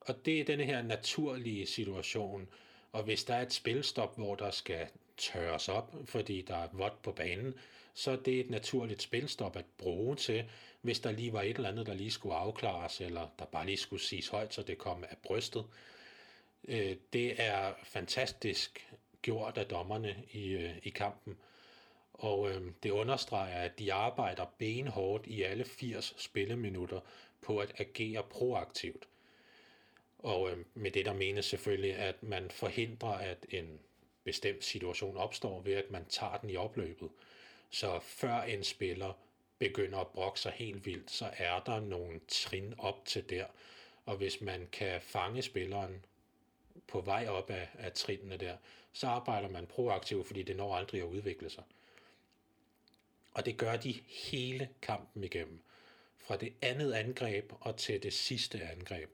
Og 0.00 0.24
det 0.24 0.40
er 0.40 0.44
denne 0.44 0.64
her 0.64 0.82
naturlige 0.82 1.66
situation, 1.66 2.48
og 2.92 3.02
hvis 3.02 3.24
der 3.24 3.34
er 3.34 3.42
et 3.42 3.52
spilstop, 3.52 4.16
hvor 4.16 4.34
der 4.34 4.50
skal 4.50 4.88
tørres 5.22 5.68
op, 5.68 5.94
fordi 6.04 6.42
der 6.42 6.56
er 6.56 6.68
vådt 6.72 7.02
på 7.02 7.12
banen, 7.12 7.54
så 7.94 8.10
det 8.10 8.18
er 8.18 8.22
det 8.22 8.40
et 8.40 8.50
naturligt 8.50 9.02
spilstop 9.02 9.56
at 9.56 9.64
bruge 9.78 10.16
til, 10.16 10.44
hvis 10.80 11.00
der 11.00 11.10
lige 11.10 11.32
var 11.32 11.42
et 11.42 11.56
eller 11.56 11.68
andet, 11.68 11.86
der 11.86 11.94
lige 11.94 12.10
skulle 12.10 12.34
afklares, 12.34 13.00
eller 13.00 13.28
der 13.38 13.44
bare 13.44 13.66
lige 13.66 13.76
skulle 13.76 14.02
siges 14.02 14.28
højt, 14.28 14.54
så 14.54 14.62
det 14.62 14.78
kom 14.78 15.04
af 15.04 15.16
brystet. 15.22 15.64
Øh, 16.68 16.96
det 17.12 17.42
er 17.42 17.72
fantastisk 17.84 18.88
gjort 19.22 19.58
af 19.58 19.66
dommerne 19.66 20.16
i, 20.32 20.48
øh, 20.48 20.70
i 20.82 20.90
kampen, 20.90 21.36
og 22.12 22.50
øh, 22.50 22.72
det 22.82 22.90
understreger, 22.90 23.56
at 23.56 23.78
de 23.78 23.92
arbejder 23.92 24.44
benhårdt 24.58 25.26
i 25.26 25.42
alle 25.42 25.64
80 25.64 26.14
spilleminutter 26.18 27.00
på 27.40 27.58
at 27.58 27.72
agere 27.78 28.22
proaktivt. 28.22 29.08
Og 30.18 30.50
øh, 30.50 30.58
med 30.74 30.90
det 30.90 31.04
der 31.04 31.12
menes 31.12 31.44
selvfølgelig, 31.44 31.96
at 31.96 32.22
man 32.22 32.50
forhindrer, 32.50 33.12
at 33.12 33.46
en 33.50 33.80
bestemt 34.24 34.64
situation 34.64 35.16
opstår 35.16 35.60
ved, 35.60 35.72
at 35.72 35.90
man 35.90 36.04
tager 36.04 36.36
den 36.36 36.50
i 36.50 36.56
opløbet. 36.56 37.10
Så 37.70 38.00
før 38.00 38.42
en 38.42 38.64
spiller 38.64 39.12
begynder 39.58 39.98
at 39.98 40.08
brokke 40.08 40.40
sig 40.40 40.52
helt 40.52 40.86
vildt, 40.86 41.10
så 41.10 41.30
er 41.36 41.60
der 41.60 41.80
nogle 41.80 42.20
trin 42.28 42.74
op 42.78 43.04
til 43.04 43.30
der. 43.30 43.46
Og 44.06 44.16
hvis 44.16 44.40
man 44.40 44.68
kan 44.72 45.00
fange 45.00 45.42
spilleren 45.42 46.04
på 46.86 47.00
vej 47.00 47.26
op 47.28 47.50
af, 47.50 47.68
af 47.78 47.92
trinene 47.92 48.36
der, 48.36 48.56
så 48.92 49.06
arbejder 49.06 49.48
man 49.48 49.66
proaktivt, 49.66 50.26
fordi 50.26 50.42
det 50.42 50.56
når 50.56 50.76
aldrig 50.76 51.00
at 51.00 51.06
udvikle 51.06 51.50
sig. 51.50 51.64
Og 53.32 53.46
det 53.46 53.56
gør 53.56 53.76
de 53.76 53.94
hele 54.08 54.68
kampen 54.82 55.24
igennem. 55.24 55.60
Fra 56.18 56.36
det 56.36 56.52
andet 56.62 56.92
angreb 56.92 57.52
og 57.60 57.76
til 57.76 58.02
det 58.02 58.12
sidste 58.12 58.62
angreb. 58.62 59.10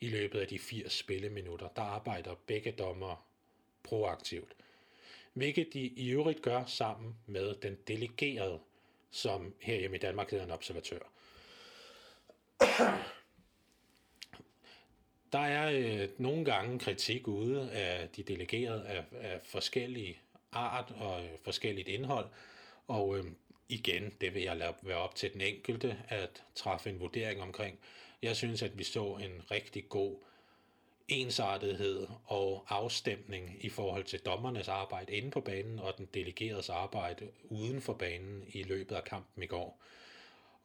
I 0.00 0.08
løbet 0.08 0.40
af 0.40 0.48
de 0.48 0.58
80 0.58 0.92
spilleminutter, 0.92 1.68
der 1.68 1.82
arbejder 1.82 2.34
begge 2.46 2.72
dommer 2.72 3.29
proaktivt. 3.82 4.52
Hvilket 5.32 5.72
de 5.72 5.80
i 5.80 6.10
øvrigt 6.10 6.42
gør 6.42 6.64
sammen 6.64 7.16
med 7.26 7.54
den 7.54 7.78
delegerede, 7.88 8.58
som 9.10 9.54
herhjemme 9.60 9.96
i 9.96 10.00
Danmark 10.00 10.30
hedder 10.30 10.44
en 10.44 10.50
observatør. 10.50 10.98
Der 15.32 15.38
er 15.38 15.70
øh, 15.72 16.08
nogle 16.18 16.44
gange 16.44 16.78
kritik 16.78 17.28
ude 17.28 17.70
af 17.70 18.08
de 18.08 18.22
delegerede 18.22 18.86
af, 18.86 19.04
af 19.12 19.40
forskellige 19.44 20.20
art 20.52 20.90
og 20.96 21.24
øh, 21.24 21.30
forskelligt 21.42 21.88
indhold, 21.88 22.26
og 22.88 23.18
øh, 23.18 23.24
igen, 23.68 24.12
det 24.20 24.34
vil 24.34 24.42
jeg 24.42 24.56
lade 24.56 24.74
være 24.82 24.96
op 24.96 25.14
til 25.14 25.32
den 25.32 25.40
enkelte 25.40 25.96
at 26.08 26.42
træffe 26.54 26.90
en 26.90 27.00
vurdering 27.00 27.42
omkring. 27.42 27.78
Jeg 28.22 28.36
synes, 28.36 28.62
at 28.62 28.78
vi 28.78 28.84
så 28.84 29.04
en 29.04 29.42
rigtig 29.50 29.88
god 29.88 30.16
ensartethed 31.10 32.06
og 32.24 32.66
afstemning 32.68 33.56
i 33.64 33.68
forhold 33.68 34.04
til 34.04 34.20
dommernes 34.20 34.68
arbejde 34.68 35.12
inde 35.12 35.30
på 35.30 35.40
banen 35.40 35.78
og 35.78 35.98
den 35.98 36.08
delegeredes 36.14 36.68
arbejde 36.68 37.30
uden 37.44 37.80
for 37.80 37.92
banen 37.92 38.44
i 38.48 38.62
løbet 38.62 38.94
af 38.96 39.04
kampen 39.04 39.42
i 39.42 39.46
går. 39.46 39.80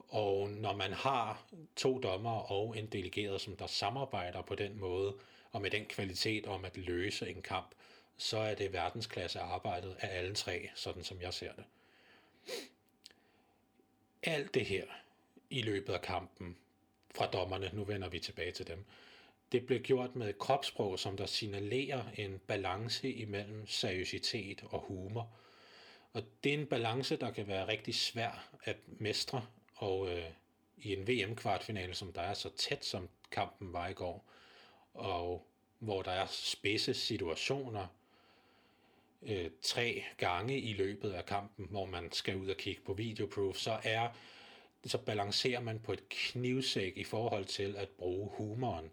Og 0.07 0.49
når 0.49 0.75
man 0.75 0.93
har 0.93 1.47
to 1.75 1.99
dommer 1.99 2.51
og 2.51 2.77
en 2.77 2.85
delegeret, 2.85 3.41
som 3.41 3.55
der 3.55 3.67
samarbejder 3.67 4.41
på 4.41 4.55
den 4.55 4.79
måde 4.79 5.15
og 5.51 5.61
med 5.61 5.71
den 5.71 5.85
kvalitet 5.85 6.45
om 6.45 6.65
at 6.65 6.77
løse 6.77 7.29
en 7.29 7.41
kamp, 7.41 7.75
så 8.17 8.37
er 8.37 8.55
det 8.55 8.73
verdensklasse 8.73 9.39
arbejdet 9.39 9.95
af 9.99 10.17
alle 10.17 10.35
tre, 10.35 10.69
sådan 10.75 11.03
som 11.03 11.21
jeg 11.21 11.33
ser 11.33 11.53
det. 11.53 11.63
Alt 14.23 14.53
det 14.53 14.65
her 14.65 14.85
i 15.49 15.61
løbet 15.61 15.93
af 15.93 16.01
kampen 16.01 16.57
fra 17.15 17.25
dommerne, 17.27 17.69
nu 17.73 17.83
vender 17.83 18.09
vi 18.09 18.19
tilbage 18.19 18.51
til 18.51 18.67
dem, 18.67 18.85
det 19.51 19.65
blev 19.65 19.79
gjort 19.79 20.15
med 20.15 20.29
et 20.29 20.39
kropssprog, 20.39 20.99
som 20.99 21.17
der 21.17 21.25
signalerer 21.25 22.03
en 22.17 22.39
balance 22.47 23.11
imellem 23.13 23.67
seriøsitet 23.67 24.63
og 24.69 24.79
humor. 24.79 25.29
Og 26.13 26.23
det 26.43 26.53
er 26.53 26.57
en 26.57 26.67
balance, 26.67 27.15
der 27.15 27.31
kan 27.31 27.47
være 27.47 27.67
rigtig 27.67 27.95
svær 27.95 28.49
at 28.63 28.77
mestre, 28.87 29.45
og 29.75 30.09
øh, 30.09 30.25
i 30.77 30.93
en 30.93 31.07
VM-kvartfinale, 31.07 31.93
som 31.93 32.13
der 32.13 32.21
er 32.21 32.33
så 32.33 32.49
tæt, 32.49 32.85
som 32.85 33.09
kampen 33.31 33.73
var 33.73 33.87
i 33.87 33.93
går, 33.93 34.31
og 34.93 35.47
hvor 35.79 36.01
der 36.01 36.11
er 36.11 36.27
spidse 36.29 36.93
situationer 36.93 37.87
øh, 39.21 39.51
tre 39.61 40.03
gange 40.17 40.59
i 40.59 40.73
løbet 40.73 41.11
af 41.11 41.25
kampen, 41.25 41.67
hvor 41.69 41.85
man 41.85 42.11
skal 42.11 42.35
ud 42.35 42.49
og 42.49 42.57
kigge 42.57 42.81
på 42.81 42.93
videoproof, 42.93 43.57
så 43.57 43.79
er 43.83 44.09
så 44.85 44.97
balancerer 44.97 45.59
man 45.59 45.79
på 45.79 45.93
et 45.93 46.09
knivsæk 46.09 46.97
i 46.97 47.03
forhold 47.03 47.45
til 47.45 47.75
at 47.75 47.89
bruge 47.89 48.29
humoren 48.37 48.91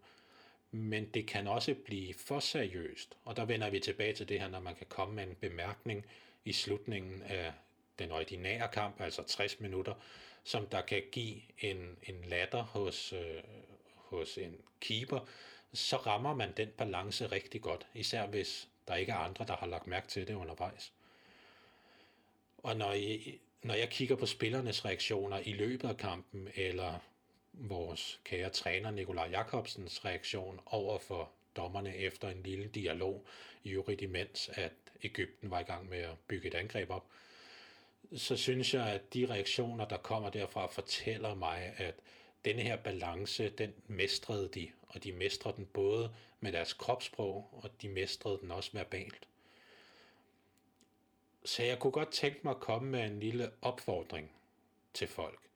men 0.73 1.09
det 1.09 1.27
kan 1.27 1.47
også 1.47 1.75
blive 1.75 2.15
for 2.15 2.41
seriøst. 2.41 3.17
Og 3.25 3.37
der 3.37 3.45
vender 3.45 3.71
vi 3.71 3.81
tilbage 3.81 4.13
til 4.13 4.29
det 4.29 4.41
her, 4.41 4.49
når 4.49 4.61
man 4.61 4.75
kan 4.75 4.87
komme 4.89 5.15
med 5.15 5.23
en 5.27 5.35
bemærkning 5.35 6.07
i 6.45 6.53
slutningen 6.53 7.23
af 7.23 7.53
den 7.99 8.11
ordinære 8.11 8.69
kamp, 8.69 9.01
altså 9.01 9.23
60 9.23 9.61
minutter, 9.61 9.95
som 10.45 10.67
der 10.67 10.81
kan 10.81 11.03
give 11.13 11.41
en, 11.59 11.97
en 12.03 12.25
latter 12.25 12.63
hos, 12.63 13.13
øh, 13.13 13.43
hos 13.95 14.39
en 14.39 14.57
keeper, 14.81 15.21
så 15.73 15.97
rammer 15.97 16.35
man 16.35 16.53
den 16.57 16.69
balance 16.69 17.27
rigtig 17.27 17.63
godt, 17.63 17.87
især 17.95 18.27
hvis 18.27 18.69
der 18.89 18.95
ikke 18.95 19.13
er 19.13 19.17
andre, 19.17 19.45
der 19.47 19.57
har 19.57 19.67
lagt 19.67 19.87
mærke 19.87 20.09
til 20.09 20.29
det 20.29 20.35
undervejs. 20.35 20.93
Og 22.59 22.77
når, 22.77 22.93
I, 22.93 23.41
når 23.63 23.75
jeg 23.75 23.91
kigger 23.91 24.17
på 24.17 24.27
spillernes 24.27 24.85
reaktioner 24.85 25.39
i 25.39 25.53
løbet 25.53 25.89
af 25.89 25.97
kampen, 25.97 26.49
eller 26.55 26.99
vores 27.53 28.21
kære 28.25 28.51
træner 28.51 28.91
Nikolaj 28.91 29.29
Jakobsens 29.31 30.05
reaktion 30.05 30.61
over 30.67 30.99
for 30.99 31.31
dommerne 31.57 31.97
efter 31.97 32.29
en 32.29 32.43
lille 32.43 32.67
dialog, 32.69 33.27
i 33.65 33.71
øvrigt 33.71 34.03
imens 34.03 34.51
at 34.53 34.73
Ægypten 35.03 35.51
var 35.51 35.61
i 35.61 35.63
gang 35.63 35.89
med 35.89 35.99
at 35.99 36.19
bygge 36.29 36.49
et 36.49 36.55
angreb 36.55 36.91
op, 36.91 37.07
så 38.17 38.37
synes 38.37 38.75
jeg, 38.75 38.87
at 38.87 39.15
de 39.15 39.27
reaktioner, 39.27 39.89
der 39.89 39.97
kommer 39.97 40.31
derfra, 40.31 40.67
fortæller 40.67 41.35
mig, 41.35 41.75
at 41.77 41.95
denne 42.45 42.63
her 42.63 42.77
balance, 42.77 43.51
den 43.51 43.75
mestrede 43.87 44.49
de, 44.55 44.71
og 44.89 45.05
de 45.05 45.13
mestrede 45.13 45.57
den 45.57 45.67
både 45.67 46.15
med 46.41 46.53
deres 46.53 46.73
kropssprog, 46.73 47.49
og 47.53 47.83
de 47.83 47.89
mestrede 47.89 48.39
den 48.41 48.51
også 48.51 48.71
verbalt. 48.73 49.29
Så 51.45 51.63
jeg 51.63 51.79
kunne 51.79 51.93
godt 51.93 52.13
tænke 52.13 52.41
mig 52.43 52.51
at 52.51 52.61
komme 52.61 52.91
med 52.91 53.05
en 53.05 53.21
lille 53.21 53.51
opfordring 53.63 54.33
til 54.95 55.09
folk 55.09 55.52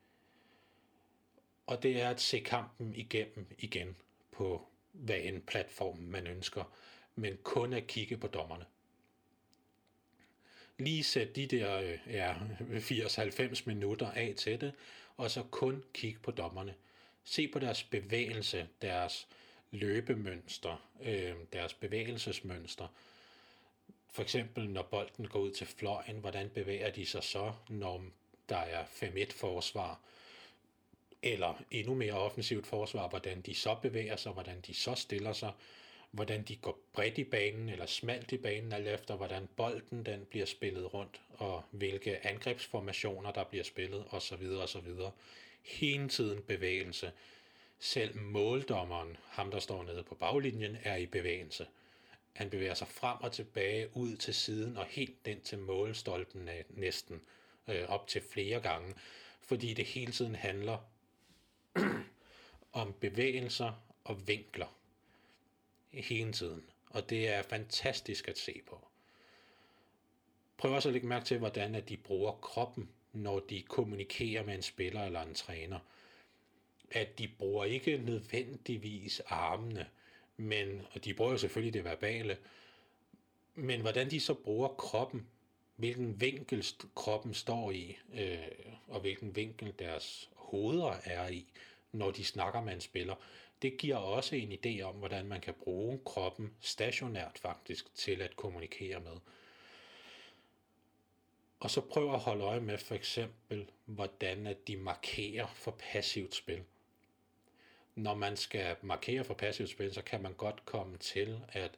og 1.67 1.83
det 1.83 2.03
er 2.03 2.09
at 2.11 2.21
se 2.21 2.41
kampen 2.41 2.95
igennem 2.95 3.47
igen 3.59 3.97
på 4.33 4.69
hvad 4.93 5.19
en 5.23 5.41
platform 5.41 5.99
man 5.99 6.27
ønsker, 6.27 6.65
men 7.15 7.39
kun 7.43 7.73
at 7.73 7.87
kigge 7.87 8.17
på 8.17 8.27
dommerne. 8.27 8.65
Lige 10.79 11.05
sæt 11.05 11.37
de 11.37 11.47
der 11.47 11.81
øh, 11.81 11.99
ja, 12.07 12.35
80-90 12.35 13.63
minutter 13.67 14.11
af 14.11 14.35
til 14.37 14.61
det, 14.61 14.73
og 15.17 15.31
så 15.31 15.43
kun 15.51 15.85
kigge 15.95 16.21
på 16.21 16.31
dommerne. 16.31 16.75
Se 17.25 17.49
på 17.49 17.59
deres 17.59 17.83
bevægelse, 17.85 18.69
deres 18.83 19.29
løbemønster, 19.71 20.89
øh, 21.03 21.35
deres 21.53 21.75
bevægelsesmønster. 21.75 22.89
For 24.11 24.23
eksempel 24.23 24.69
når 24.69 24.83
bolden 24.83 25.29
går 25.29 25.41
ud 25.41 25.51
til 25.51 25.67
fløjen, 25.67 26.17
hvordan 26.17 26.49
bevæger 26.49 26.91
de 26.91 27.07
sig 27.07 27.25
så, 27.25 27.53
når 27.69 28.05
der 28.49 28.57
er 28.57 28.85
5-1 28.85 29.33
forsvar? 29.33 30.01
Eller 31.33 31.63
endnu 31.71 31.95
mere 31.95 32.13
offensivt 32.13 32.67
forsvar, 32.67 33.09
hvordan 33.09 33.41
de 33.41 33.55
så 33.55 33.77
bevæger 33.83 34.17
sig, 34.17 34.33
hvordan 34.33 34.61
de 34.61 34.75
så 34.75 34.95
stiller 34.95 35.33
sig, 35.33 35.53
hvordan 36.11 36.43
de 36.43 36.57
går 36.57 36.79
bredt 36.93 37.19
i 37.19 37.25
banen 37.25 37.69
eller 37.69 37.87
smalt 37.87 38.33
i 38.33 38.37
banen, 38.37 38.73
alt 38.73 38.89
efter 38.89 39.17
hvordan 39.17 39.49
bolden 39.57 40.07
den 40.07 40.25
bliver 40.31 40.47
spillet 40.47 40.95
rundt, 40.95 41.21
og 41.31 41.63
hvilke 41.71 42.27
angrebsformationer 42.27 43.33
der 43.33 43.45
bliver 43.45 43.65
spillet, 43.65 44.05
osv. 44.11 44.43
osv. 44.63 44.89
Hele 45.63 46.09
tiden 46.09 46.43
bevægelse. 46.43 47.13
Selv 47.79 48.17
måldommeren, 48.17 49.17
ham 49.29 49.51
der 49.51 49.59
står 49.59 49.85
nede 49.85 50.03
på 50.03 50.15
baglinjen, 50.15 50.77
er 50.85 50.97
i 50.97 51.07
bevægelse. 51.07 51.67
Han 52.33 52.51
bevæger 52.51 52.75
sig 52.75 52.89
frem 52.89 53.17
og 53.21 53.33
tilbage, 53.33 53.97
ud 53.97 54.17
til 54.17 54.35
siden 54.35 54.77
og 54.77 54.85
helt 54.85 55.27
den 55.27 55.41
til 55.41 55.59
målstolpen 55.59 56.49
næsten, 56.71 57.21
øh, 57.69 57.89
op 57.89 58.07
til 58.07 58.23
flere 58.23 58.61
gange, 58.61 58.95
fordi 59.43 59.75
det 59.75 59.85
hele 59.85 60.13
tiden 60.13 60.35
handler 60.35 60.79
om 62.73 62.95
bevægelser 63.01 63.83
og 64.05 64.29
vinkler 64.29 64.77
hele 65.91 66.33
tiden. 66.33 66.65
Og 66.91 67.11
det 67.11 67.29
er 67.29 67.43
fantastisk 67.43 68.29
at 68.29 68.39
se 68.39 68.61
på. 68.67 68.89
Prøv 70.57 70.73
også 70.73 70.89
at 70.89 70.93
lægge 70.93 71.09
mærke 71.09 71.25
til, 71.25 71.39
hvordan 71.39 71.75
at 71.75 71.89
de 71.89 71.97
bruger 71.97 72.33
kroppen, 72.33 72.89
når 73.13 73.41
de 73.41 73.63
kommunikerer 73.63 74.45
med 74.45 74.55
en 74.55 74.63
spiller 74.63 75.05
eller 75.05 75.23
en 75.23 75.35
træner. 75.35 75.79
At 76.91 77.19
de 77.19 77.29
bruger 77.29 77.65
ikke 77.65 77.99
nødvendigvis 77.99 79.21
armene, 79.21 79.87
men, 80.37 80.83
og 80.93 81.05
de 81.05 81.15
bruger 81.15 81.33
jo 81.33 81.39
selvfølgelig 81.39 81.75
det 81.75 81.85
verbale, 81.85 82.39
men 83.55 83.81
hvordan 83.81 84.11
de 84.11 84.21
så 84.21 84.35
bruger 84.35 84.69
kroppen, 84.69 85.27
hvilken 85.77 86.21
vinkel 86.21 86.67
kroppen 86.95 87.35
står 87.35 87.71
i, 87.71 87.97
øh, 88.15 88.39
og 88.89 89.01
hvilken 89.01 89.37
vinkel 89.37 89.75
deres 89.79 90.31
hoveder 90.51 90.97
er 91.05 91.29
i, 91.29 91.47
når 91.93 92.11
de 92.11 92.25
snakker 92.25 92.61
med 92.61 92.73
en 92.73 92.81
spiller, 92.81 93.15
det 93.63 93.77
giver 93.79 93.97
også 93.97 94.37
en 94.37 94.53
idé 94.53 94.83
om, 94.83 94.95
hvordan 94.95 95.27
man 95.27 95.41
kan 95.41 95.55
bruge 95.55 96.01
kroppen 96.07 96.55
stationært 96.61 97.39
faktisk 97.39 97.95
til 97.95 98.23
at 98.23 98.37
kommunikere 98.37 99.01
med. 99.01 99.17
Og 101.61 101.71
så 101.71 101.81
prøv 101.81 102.15
at 102.15 102.21
holde 102.21 102.45
øje 102.45 102.61
med 102.61 102.79
for 102.79 102.95
eksempel, 102.95 103.71
hvordan 103.85 104.47
at 104.47 104.69
de 104.69 104.77
markerer 104.77 105.47
for 105.55 105.71
passivt 105.71 106.35
spil. 106.35 106.63
Når 107.95 108.15
man 108.15 108.37
skal 108.37 108.77
markere 108.83 109.25
for 109.25 109.35
passivt 109.35 109.71
spil, 109.71 109.95
så 109.95 110.03
kan 110.03 110.23
man 110.23 110.35
godt 110.35 110.67
komme 110.67 110.97
til 110.97 111.41
at 111.49 111.71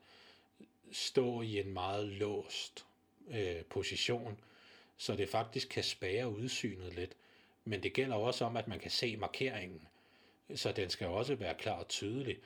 stå 0.93 1.43
i 1.43 1.61
en 1.61 1.73
meget 1.73 2.07
låst 2.07 2.87
øh, 3.31 3.65
position, 3.65 4.41
så 4.97 5.17
det 5.17 5.29
faktisk 5.29 5.69
kan 5.69 5.85
spære 5.85 6.29
udsynet 6.29 6.95
lidt. 6.95 7.17
Men 7.69 7.83
det 7.83 7.93
gælder 7.93 8.17
også 8.17 8.45
om, 8.45 8.57
at 8.57 8.69
man 8.69 8.79
kan 8.79 8.91
se 8.91 9.17
markeringen, 9.17 9.89
så 10.55 10.73
den 10.73 10.91
skal 10.91 11.07
også 11.07 11.35
være 11.35 11.55
klar 11.55 11.79
og 11.79 11.89
tydelig. 11.89 12.39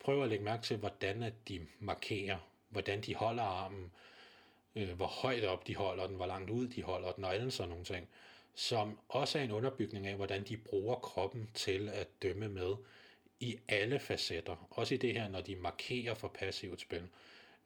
Prøv 0.00 0.22
at 0.22 0.28
lægge 0.28 0.44
mærke 0.44 0.62
til, 0.62 0.76
hvordan 0.76 1.22
at 1.22 1.48
de 1.48 1.66
markerer, 1.80 2.38
hvordan 2.68 3.00
de 3.00 3.14
holder 3.14 3.42
armen, 3.42 3.92
øh, 4.76 4.92
hvor 4.92 5.06
højt 5.06 5.44
op 5.44 5.66
de 5.66 5.76
holder 5.76 6.06
den, 6.06 6.16
hvor 6.16 6.26
langt 6.26 6.50
ud 6.50 6.68
de 6.68 6.82
holder 6.82 7.12
den, 7.12 7.24
og 7.24 7.34
alle 7.34 7.50
sådan 7.50 7.68
nogle 7.68 7.84
ting, 7.84 8.08
som 8.54 8.98
også 9.08 9.38
er 9.38 9.42
en 9.42 9.50
underbygning 9.50 10.06
af, 10.06 10.16
hvordan 10.16 10.44
de 10.44 10.56
bruger 10.56 10.94
kroppen 10.94 11.50
til 11.54 11.88
at 11.88 12.08
dømme 12.22 12.48
med 12.48 12.74
i 13.40 13.58
alle 13.68 13.98
facetter. 13.98 14.68
Også 14.70 14.94
i 14.94 14.96
det 14.96 15.12
her, 15.12 15.28
når 15.28 15.40
de 15.40 15.56
markerer 15.56 16.14
for 16.14 16.28
passivt 16.28 16.80
spil. 16.80 17.08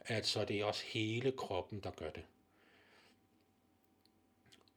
Altså 0.01 0.45
det 0.45 0.61
er 0.61 0.65
også 0.65 0.85
hele 0.87 1.33
kroppen, 1.33 1.81
der 1.81 1.91
gør 1.91 2.11
det. 2.11 2.23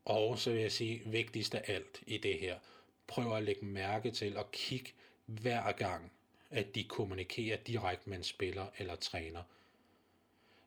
Og 0.05 0.39
så 0.39 0.51
vil 0.51 0.61
jeg 0.61 0.71
sige, 0.71 1.01
vigtigst 1.05 1.55
af 1.55 1.63
alt 1.67 2.03
i 2.07 2.17
det 2.17 2.39
her, 2.39 2.59
prøv 3.07 3.35
at 3.35 3.43
lægge 3.43 3.65
mærke 3.65 4.11
til 4.11 4.37
og 4.37 4.51
kigge 4.51 4.91
hver 5.25 5.71
gang, 5.71 6.11
at 6.49 6.75
de 6.75 6.83
kommunikerer 6.83 7.57
direkte 7.57 8.09
med 8.09 8.17
en 8.17 8.23
spiller 8.23 8.65
eller 8.77 8.95
træner. 8.95 9.43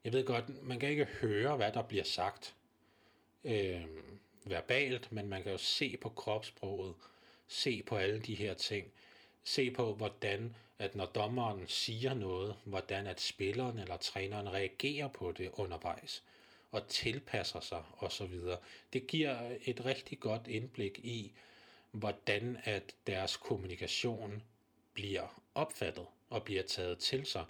Jeg 0.05 0.13
ved 0.13 0.25
godt, 0.27 0.63
man 0.63 0.81
kan 0.81 0.89
ikke 0.89 1.05
høre, 1.05 1.57
hvad 1.57 1.73
der 1.73 1.83
bliver 1.83 2.05
sagt 2.05 2.55
øh, 3.45 3.85
verbalt, 4.45 5.13
men 5.13 5.29
man 5.29 5.43
kan 5.43 5.53
jo 5.53 5.59
se 5.59 5.97
på 5.97 6.09
kropssproget, 6.09 6.95
se 7.49 7.83
på 7.83 7.97
alle 7.97 8.21
de 8.21 8.35
her 8.35 8.55
ting, 8.55 8.93
se 9.45 9.71
på, 9.71 9.95
hvordan 9.95 10.57
at 10.79 10.95
når 10.95 11.07
dommeren 11.07 11.69
siger 11.69 12.15
noget, 12.15 12.57
hvordan 12.65 13.07
at 13.07 13.21
spilleren 13.21 13.79
eller 13.79 13.97
træneren 13.97 14.53
reagerer 14.53 15.09
på 15.09 15.33
det 15.33 15.51
undervejs 15.53 16.23
og 16.75 16.89
tilpasser 16.89 17.61
sig 17.61 17.83
osv. 17.99 18.41
Det 18.93 19.07
giver 19.07 19.37
et 19.65 19.85
rigtig 19.85 20.21
godt 20.21 20.47
indblik 20.47 20.99
i, 20.99 21.33
hvordan 21.91 22.59
at 22.65 22.95
deres 23.07 23.37
kommunikation 23.37 24.43
bliver 24.95 25.43
opfattet 25.55 26.07
og 26.31 26.43
bliver 26.43 26.63
taget 26.63 26.99
til 26.99 27.27
sig. 27.27 27.45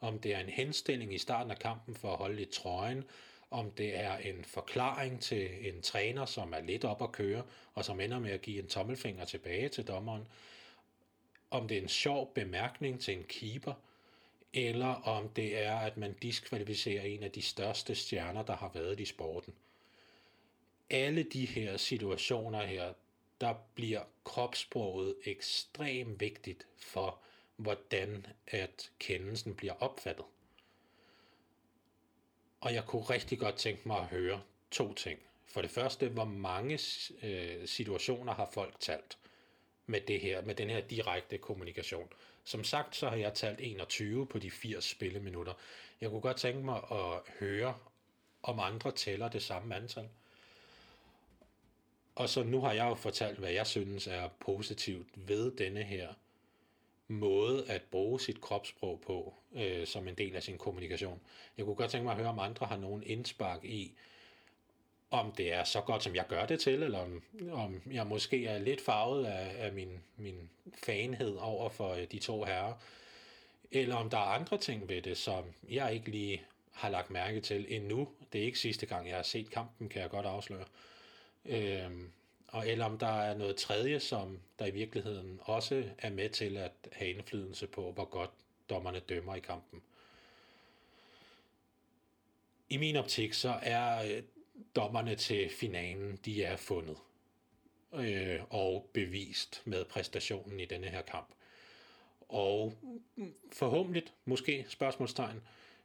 Om 0.00 0.18
det 0.18 0.34
er 0.34 0.38
en 0.38 0.48
henstilling 0.48 1.14
i 1.14 1.18
starten 1.18 1.50
af 1.50 1.58
kampen 1.58 1.94
for 1.94 2.12
at 2.12 2.18
holde 2.18 2.42
i 2.42 2.44
trøjen, 2.44 3.04
om 3.50 3.70
det 3.70 3.96
er 4.00 4.16
en 4.16 4.44
forklaring 4.44 5.20
til 5.20 5.68
en 5.68 5.82
træner, 5.82 6.24
som 6.24 6.52
er 6.52 6.60
lidt 6.60 6.84
op 6.84 7.02
at 7.02 7.12
køre, 7.12 7.42
og 7.74 7.84
som 7.84 8.00
ender 8.00 8.18
med 8.18 8.30
at 8.30 8.42
give 8.42 8.58
en 8.58 8.68
tommelfinger 8.68 9.24
tilbage 9.24 9.68
til 9.68 9.86
dommeren, 9.86 10.28
om 11.50 11.68
det 11.68 11.78
er 11.78 11.82
en 11.82 11.88
sjov 11.88 12.34
bemærkning 12.34 13.00
til 13.00 13.14
en 13.14 13.24
keeper, 13.24 13.74
eller 14.54 14.94
om 14.94 15.28
det 15.28 15.58
er, 15.58 15.76
at 15.76 15.96
man 15.96 16.12
diskvalificerer 16.12 17.02
en 17.02 17.22
af 17.22 17.30
de 17.30 17.42
største 17.42 17.94
stjerner, 17.94 18.42
der 18.42 18.56
har 18.56 18.70
været 18.74 19.00
i 19.00 19.04
sporten. 19.04 19.54
Alle 20.90 21.22
de 21.22 21.46
her 21.46 21.76
situationer 21.76 22.66
her, 22.66 22.92
der 23.40 23.54
bliver 23.74 24.02
kropssproget 24.24 25.14
ekstremt 25.24 26.20
vigtigt 26.20 26.66
for, 26.76 27.18
hvordan 27.56 28.26
at 28.46 28.90
kendelsen 28.98 29.54
bliver 29.54 29.74
opfattet. 29.82 30.24
Og 32.60 32.74
jeg 32.74 32.84
kunne 32.84 33.02
rigtig 33.02 33.38
godt 33.38 33.56
tænke 33.56 33.88
mig 33.88 33.98
at 33.98 34.06
høre 34.06 34.42
to 34.70 34.94
ting. 34.94 35.20
For 35.46 35.62
det 35.62 35.70
første, 35.70 36.08
hvor 36.08 36.24
mange 36.24 36.78
øh, 37.22 37.68
situationer 37.68 38.34
har 38.34 38.50
folk 38.52 38.80
talt 38.80 39.18
med 39.88 40.00
det 40.00 40.20
her, 40.20 40.42
med 40.42 40.54
den 40.54 40.70
her 40.70 40.80
direkte 40.80 41.38
kommunikation. 41.38 42.08
Som 42.44 42.64
sagt, 42.64 42.96
så 42.96 43.08
har 43.08 43.16
jeg 43.16 43.34
talt 43.34 43.60
21 43.60 44.26
på 44.26 44.38
de 44.38 44.50
80 44.50 44.84
spilleminutter. 44.84 45.52
Jeg 46.00 46.10
kunne 46.10 46.20
godt 46.20 46.36
tænke 46.36 46.64
mig 46.64 46.76
at 46.90 47.20
høre, 47.40 47.74
om 48.42 48.60
andre 48.60 48.92
tæller 48.92 49.28
det 49.28 49.42
samme 49.42 49.76
antal. 49.76 50.08
Og 52.14 52.28
så 52.28 52.42
nu 52.42 52.60
har 52.60 52.72
jeg 52.72 52.84
jo 52.88 52.94
fortalt, 52.94 53.38
hvad 53.38 53.50
jeg 53.50 53.66
synes 53.66 54.06
er 54.06 54.28
positivt 54.40 55.08
ved 55.14 55.56
denne 55.56 55.82
her 55.82 56.08
måde 57.08 57.70
at 57.70 57.82
bruge 57.82 58.20
sit 58.20 58.40
kropssprog 58.40 59.00
på, 59.06 59.34
øh, 59.54 59.86
som 59.86 60.08
en 60.08 60.14
del 60.14 60.36
af 60.36 60.42
sin 60.42 60.58
kommunikation. 60.58 61.20
Jeg 61.56 61.64
kunne 61.64 61.76
godt 61.76 61.90
tænke 61.90 62.04
mig 62.04 62.12
at 62.12 62.18
høre, 62.18 62.28
om 62.28 62.38
andre 62.38 62.66
har 62.66 62.76
nogen 62.76 63.02
indspark 63.02 63.64
i, 63.64 63.94
om 65.10 65.32
det 65.32 65.52
er 65.52 65.64
så 65.64 65.80
godt, 65.80 66.02
som 66.02 66.14
jeg 66.14 66.26
gør 66.28 66.46
det 66.46 66.60
til, 66.60 66.82
eller 66.82 66.98
om, 66.98 67.22
om 67.52 67.82
jeg 67.90 68.06
måske 68.06 68.46
er 68.46 68.58
lidt 68.58 68.80
farvet 68.80 69.26
af, 69.26 69.66
af 69.66 69.72
min, 69.72 70.00
min 70.16 70.50
fanhed 70.84 71.36
over 71.36 71.68
for 71.68 71.94
øh, 71.94 72.06
de 72.12 72.18
to 72.18 72.44
herrer, 72.44 72.74
eller 73.70 73.96
om 73.96 74.10
der 74.10 74.18
er 74.18 74.22
andre 74.22 74.58
ting 74.58 74.88
ved 74.88 75.02
det, 75.02 75.16
som 75.16 75.44
jeg 75.70 75.94
ikke 75.94 76.10
lige 76.10 76.42
har 76.72 76.88
lagt 76.88 77.10
mærke 77.10 77.40
til 77.40 77.66
endnu. 77.68 78.08
Det 78.32 78.40
er 78.40 78.44
ikke 78.44 78.58
sidste 78.58 78.86
gang, 78.86 79.08
jeg 79.08 79.16
har 79.16 79.22
set 79.22 79.50
kampen, 79.50 79.88
kan 79.88 80.02
jeg 80.02 80.10
godt 80.10 80.26
afsløre. 80.26 80.64
Øhm, 81.44 82.12
og 82.48 82.68
eller 82.68 82.84
om 82.84 82.98
der 82.98 83.20
er 83.20 83.36
noget 83.36 83.56
tredje, 83.56 84.00
som 84.00 84.38
der 84.58 84.66
i 84.66 84.70
virkeligheden 84.70 85.40
også 85.42 85.84
er 85.98 86.10
med 86.10 86.30
til 86.30 86.56
at 86.56 86.72
have 86.92 87.10
indflydelse 87.10 87.66
på, 87.66 87.92
hvor 87.92 88.04
godt 88.04 88.30
dommerne 88.70 89.00
dømmer 89.00 89.34
i 89.34 89.40
kampen. 89.40 89.82
I 92.68 92.76
min 92.76 92.96
optik, 92.96 93.32
så 93.32 93.58
er 93.62 94.16
øh, 94.16 94.22
dommerne 94.76 95.14
til 95.14 95.50
finalen, 95.50 96.16
de 96.24 96.44
er 96.44 96.56
fundet 96.56 96.96
øh, 97.94 98.40
og 98.50 98.90
bevist 98.92 99.62
med 99.64 99.84
præstationen 99.84 100.60
i 100.60 100.64
denne 100.64 100.86
her 100.86 101.02
kamp. 101.02 101.28
Og 102.28 102.74
forhåbentlig, 103.52 104.02
måske 104.24 104.66
spørgsmålstegn, 104.68 105.40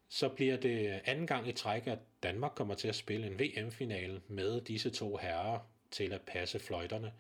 så 0.09 0.29
bliver 0.29 0.57
det 0.57 1.01
anden 1.05 1.27
gang 1.27 1.47
i 1.47 1.51
træk, 1.51 1.87
at 1.87 1.99
Danmark 2.23 2.51
kommer 2.55 2.75
til 2.75 2.87
at 2.87 2.95
spille 2.95 3.27
en 3.27 3.39
VM-finale 3.39 4.21
med 4.27 4.61
disse 4.61 4.89
to 4.89 5.17
herrer 5.17 5.59
til 5.91 6.13
at 6.13 6.21
passe 6.21 6.59
fløjterne. 6.59 7.13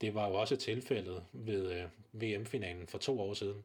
Det 0.00 0.14
var 0.14 0.28
jo 0.28 0.34
også 0.34 0.56
tilfældet 0.56 1.24
ved 1.32 1.72
øh, 1.72 1.84
VM-finalen 2.12 2.86
for 2.86 2.98
to 2.98 3.20
år 3.20 3.34
siden, 3.34 3.64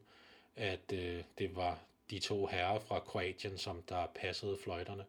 at 0.56 0.92
øh, 0.92 1.22
det 1.38 1.56
var 1.56 1.78
de 2.10 2.18
to 2.18 2.46
herrer 2.46 2.78
fra 2.78 3.00
Kroatien, 3.00 3.58
som 3.58 3.82
der 3.82 4.06
passede 4.14 4.58
fløjterne. 4.64 5.04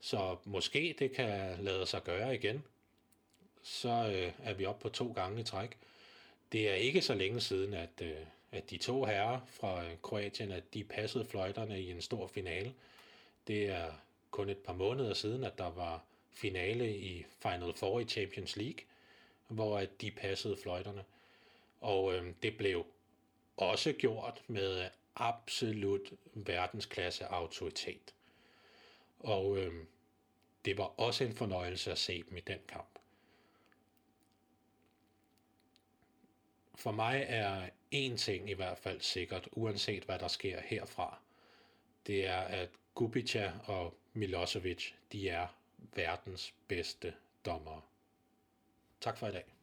Så 0.00 0.36
måske 0.44 0.96
det 0.98 1.12
kan 1.12 1.58
lade 1.60 1.86
sig 1.86 2.04
gøre 2.04 2.34
igen. 2.34 2.64
Så 3.62 3.88
øh, 3.88 4.32
er 4.42 4.54
vi 4.54 4.66
oppe 4.66 4.82
på 4.82 4.88
to 4.88 5.12
gange 5.12 5.40
i 5.40 5.44
træk. 5.44 5.76
Det 6.52 6.70
er 6.70 6.74
ikke 6.74 7.02
så 7.02 7.14
længe 7.14 7.40
siden, 7.40 7.74
at, 7.74 8.02
øh, 8.02 8.16
at 8.52 8.70
de 8.70 8.76
to 8.78 9.04
herrer 9.04 9.40
fra 9.46 9.84
øh, 9.84 9.90
Kroatien, 10.02 10.52
at 10.52 10.74
de 10.74 10.84
passede 10.84 11.24
fløjterne 11.24 11.80
i 11.80 11.90
en 11.90 12.02
stor 12.02 12.26
finale. 12.26 12.74
Det 13.46 13.70
er 13.70 13.92
kun 14.30 14.48
et 14.48 14.58
par 14.58 14.72
måneder 14.72 15.14
siden, 15.14 15.44
at 15.44 15.58
der 15.58 15.70
var 15.70 16.04
finale 16.32 16.96
i 16.96 17.24
Final 17.42 17.74
Four 17.74 18.00
i 18.00 18.04
Champions 18.04 18.56
League, 18.56 18.80
hvor 19.48 19.78
at 19.78 20.00
de 20.00 20.10
passede 20.10 20.56
fløjterne. 20.62 21.04
Og 21.80 22.14
øh, 22.14 22.32
det 22.42 22.56
blev 22.56 22.86
også 23.56 23.92
gjort 23.92 24.42
med 24.46 24.88
absolut 25.16 26.12
verdensklasse 26.34 27.24
autoritet. 27.26 28.14
Og 29.18 29.58
øh, 29.58 29.84
det 30.64 30.78
var 30.78 31.00
også 31.00 31.24
en 31.24 31.32
fornøjelse 31.34 31.92
at 31.92 31.98
se 31.98 32.22
dem 32.22 32.36
i 32.36 32.40
den 32.40 32.58
kamp. 32.68 32.98
For 36.74 36.90
mig 36.90 37.24
er 37.28 37.68
én 37.94 38.16
ting 38.16 38.50
i 38.50 38.54
hvert 38.54 38.78
fald 38.78 39.00
sikkert, 39.00 39.48
uanset 39.52 40.04
hvad 40.04 40.18
der 40.18 40.28
sker 40.28 40.60
herfra. 40.60 41.18
Det 42.06 42.26
er, 42.26 42.40
at 42.40 42.70
Gubica 42.94 43.52
og 43.64 43.94
Milosevic, 44.12 44.92
de 45.12 45.28
er 45.28 45.46
verdens 45.94 46.54
bedste 46.68 47.14
dommere. 47.44 47.80
Tak 49.00 49.18
for 49.18 49.26
i 49.26 49.32
dag. 49.32 49.55